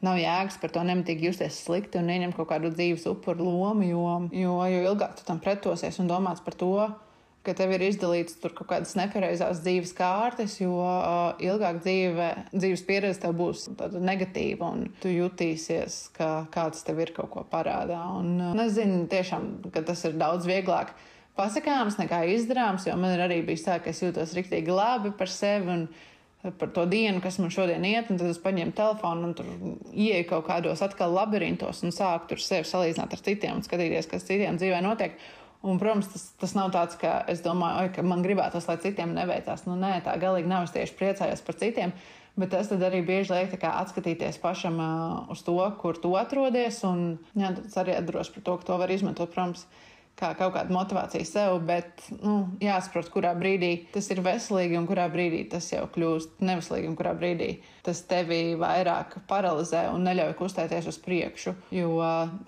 Nav 0.00 0.16
jēgas 0.16 0.56
par 0.62 0.70
to 0.72 0.80
nemitīgi 0.88 1.26
justies 1.28 1.58
slikti 1.60 1.98
un 2.00 2.06
ieņemt 2.08 2.32
kaut 2.38 2.48
kādu 2.48 2.70
dzīves 2.72 3.02
upuru 3.10 3.44
lomu, 3.44 3.84
jo, 3.84 4.04
jo, 4.32 4.54
jo 4.72 4.78
ilgāk 4.88 5.18
tu 5.18 5.26
tam 5.26 5.42
pretosies 5.44 6.00
un 6.00 6.08
domāts 6.08 6.40
par 6.40 6.56
to, 6.56 6.70
ka 7.46 7.54
tev 7.56 7.72
ir 7.72 7.84
izdalīts 7.86 8.36
kaut 8.42 8.66
kādas 8.68 8.92
nepareizās 8.98 9.62
dzīves 9.64 9.94
kārtas, 9.96 10.58
jo 10.60 10.74
uh, 10.76 11.38
ilgāk 11.40 11.80
dzīve, 11.84 12.28
dzīves 12.52 12.84
pieredze 12.88 13.22
tev 13.22 13.38
būs 13.38 13.68
negatīva 13.96 14.68
un 14.74 14.90
tu 15.00 15.12
jutīsies, 15.12 16.02
ka 16.16 16.30
kāds 16.52 16.84
tev 16.84 17.00
ir 17.00 17.14
kaut 17.16 17.32
ko 17.32 17.46
parādā. 17.48 18.02
Un, 18.18 18.34
uh, 18.50 18.52
es 18.66 18.76
zinu, 18.76 19.06
tiešām, 19.10 19.48
ka 19.72 19.84
tas 19.88 20.04
ir 20.08 20.20
daudz 20.20 20.48
vieglāk 20.50 20.92
pasakāms 21.38 21.96
nekā 22.00 22.26
izdarāms, 22.36 22.84
jo 22.88 22.98
man 23.00 23.16
ir 23.16 23.24
arī 23.24 23.40
bijis 23.46 23.64
tā, 23.64 23.80
ka 23.80 23.94
es 23.94 24.04
jūtos 24.04 24.36
riktīgi 24.36 24.76
labi 24.76 25.14
par 25.16 25.32
sevi. 25.32 25.72
Un, 25.72 25.90
par 26.40 26.70
to 26.72 26.86
dienu, 26.88 27.20
kas 27.20 27.36
man 27.36 27.52
šodien 27.52 27.84
iet, 27.84 28.08
un 28.08 28.16
tad 28.16 28.30
es 28.32 28.38
paņēmu 28.40 28.72
telefonu 28.72 29.28
un 29.28 29.34
tur 29.36 29.48
ieeju 29.92 30.24
kaut 30.30 30.46
kādos 30.46 30.80
atkal 30.80 31.12
labirintos 31.12 31.82
un 31.84 31.92
sāku 31.92 32.30
tur 32.30 32.40
sevi 32.40 32.64
salīdzināt 32.64 33.12
ar 33.12 33.22
citiem 33.26 33.58
un 33.58 33.66
skatīties, 33.66 34.08
kas 34.08 34.24
citiem 34.24 34.56
dzīvē 34.56 34.80
notiek. 34.86 35.18
Un, 35.60 35.76
protams, 35.76 36.08
tas, 36.08 36.22
tas 36.40 36.54
nav 36.56 36.70
tāds, 36.72 36.96
ka 36.96 37.18
es 37.28 37.42
domāju, 37.44 37.82
oi, 37.82 37.90
ka 37.92 38.04
man 38.06 38.22
gribētos, 38.24 38.64
lai 38.70 38.78
citiem 38.80 39.12
neveicās. 39.12 39.66
Nu, 39.68 39.76
nē, 39.76 39.98
tā 40.06 40.14
galīgi 40.20 40.48
nav. 40.48 40.64
Es 40.64 40.72
tieši 40.72 40.96
priecājos 40.96 41.44
par 41.44 41.58
citiem. 41.60 41.92
Bet 42.40 42.54
tas 42.54 42.70
arī 42.72 43.02
bieži 43.04 43.34
liek 43.34 43.66
atskatīties 43.68 44.38
pašam 44.40 44.78
uh, 44.80 45.32
uz 45.34 45.42
to, 45.44 45.58
kur 45.82 45.98
tu 46.00 46.14
atrodies. 46.16 46.80
Un, 46.88 47.18
jā, 47.36 47.52
tas 47.58 47.76
arī 47.82 47.98
atdrošina 47.98 48.38
par 48.38 48.46
to, 48.46 48.56
ka 48.56 48.68
to 48.70 48.78
var 48.80 48.94
izmantot, 48.94 49.34
protams, 49.34 49.66
kā 50.20 50.30
kaut 50.38 50.54
kāda 50.54 50.74
motivācija 50.74 51.26
sev, 51.26 51.58
bet 51.66 52.04
nu, 52.20 52.36
jāsaprot, 52.62 53.10
kurā 53.12 53.32
brīdī 53.38 53.72
tas 53.94 54.10
ir 54.12 54.22
veselīgi 54.24 54.78
un 54.78 54.88
kurā 54.88 55.08
brīdī 55.12 55.42
tas 55.52 55.70
jau 55.72 55.86
kļūst 55.94 56.42
neveselīgi 56.44 56.90
un 56.90 56.96
kurā 56.98 57.14
brīdī 57.18 57.50
tas 57.86 58.02
tevi 58.10 58.56
vairāk 58.60 59.20
paralizē 59.30 59.86
un 59.94 60.04
neļauj 60.06 60.36
kustēties 60.38 60.90
uz 60.90 61.00
priekšu, 61.02 61.54
jo 61.74 61.92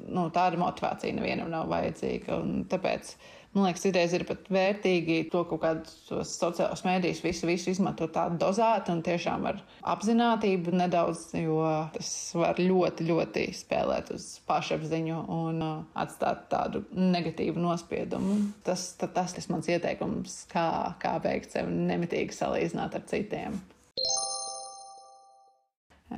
nu, 0.07 0.29
tāda 0.35 0.61
motivācija 0.61 1.17
nevienam 1.17 1.51
nav 1.53 1.71
vajadzīga. 1.73 2.43
Tāpēc 2.73 3.15
Man 3.53 3.67
liekas, 3.67 3.83
citreiz 3.85 4.15
ir 4.17 4.23
pat 4.25 4.47
vērtīgi 4.49 5.27
to 5.29 5.43
kaut 5.45 5.61
kādus 5.61 5.97
sociālos 6.31 6.81
mēdījus, 6.87 7.19
visu, 7.21 7.45
visu 7.51 7.69
izmantot 7.75 8.15
tādu 8.15 8.38
dozētu 8.41 8.95
un 8.95 9.03
tiešām 9.05 9.45
ar 9.51 9.59
apziņotību 9.93 10.73
nedaudz, 10.81 11.27
jo 11.37 11.59
tas 11.93 12.09
var 12.33 12.57
ļoti, 12.57 13.11
ļoti 13.11 13.45
spēlēt 13.59 14.15
uz 14.17 14.31
pašapziņu 14.49 15.21
un 15.37 15.61
uh, 15.67 15.85
atstāt 16.01 16.49
tādu 16.55 16.87
negatīvu 16.97 17.61
nospiedumu. 17.61 18.41
Tas, 18.65 18.88
tas 19.03 19.37
ir 19.37 19.51
mans 19.53 19.69
ieteikums, 19.69 20.41
kā, 20.49 20.67
kā 21.05 21.19
veikt 21.21 21.53
sevi 21.53 21.77
nemitīgi 21.93 22.41
salīdzināt 22.41 22.97
ar 22.97 23.09
citiem. 23.12 23.61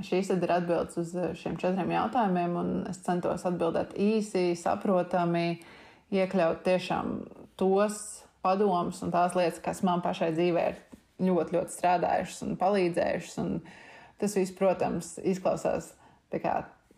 Šīs 0.07 0.31
ir 0.31 0.51
atbildes 0.51 1.03
uz 1.03 1.14
šiem 1.38 1.59
četriem 1.59 1.90
jautājumiem, 1.99 2.61
un 2.62 2.75
es 2.90 3.03
centos 3.03 3.42
atbildēt 3.47 3.99
īsi, 3.99 4.53
saprotami 4.59 5.59
iekļaut 6.14 6.62
tiešām 6.66 7.16
tos 7.61 7.98
padomus 8.44 9.00
un 9.05 9.12
tās 9.14 9.37
lietas, 9.38 9.62
kas 9.64 9.83
man 9.87 10.03
pašai 10.05 10.33
dzīvē 10.37 10.68
ir 10.70 10.79
ļoti, 11.24 11.57
ļoti 11.57 11.77
strādājušas 11.79 12.46
un 12.46 12.57
palīdzējušas. 12.61 13.37
Un 13.42 13.59
tas 14.20 14.37
viss, 14.38 14.55
protams, 14.57 15.14
izklausās 15.24 15.92
kā, 16.35 16.55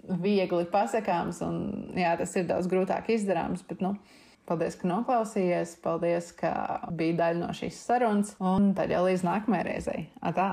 viegli 0.07 0.67
pasakāms, 0.73 1.43
un 1.45 1.59
jā, 1.99 2.15
tas 2.21 2.37
ir 2.39 2.47
daudz 2.49 2.71
grūtāk 2.71 3.11
izdarāms. 3.17 3.65
Bet, 3.69 3.85
nu, 3.85 3.97
Paldies, 4.47 4.77
ka 4.79 4.87
noklausījāties. 4.87 5.75
Paldies, 5.83 6.31
ka 6.39 6.53
bija 6.95 7.19
daļa 7.23 7.43
no 7.43 7.51
šīs 7.57 7.81
sarunas. 7.89 8.37
Un 8.39 8.71
tad 8.79 8.95
jau 8.95 9.03
līdz 9.09 9.27
nākamajai 9.27 9.67
reizei. 9.73 10.07
Atā! 10.23 10.53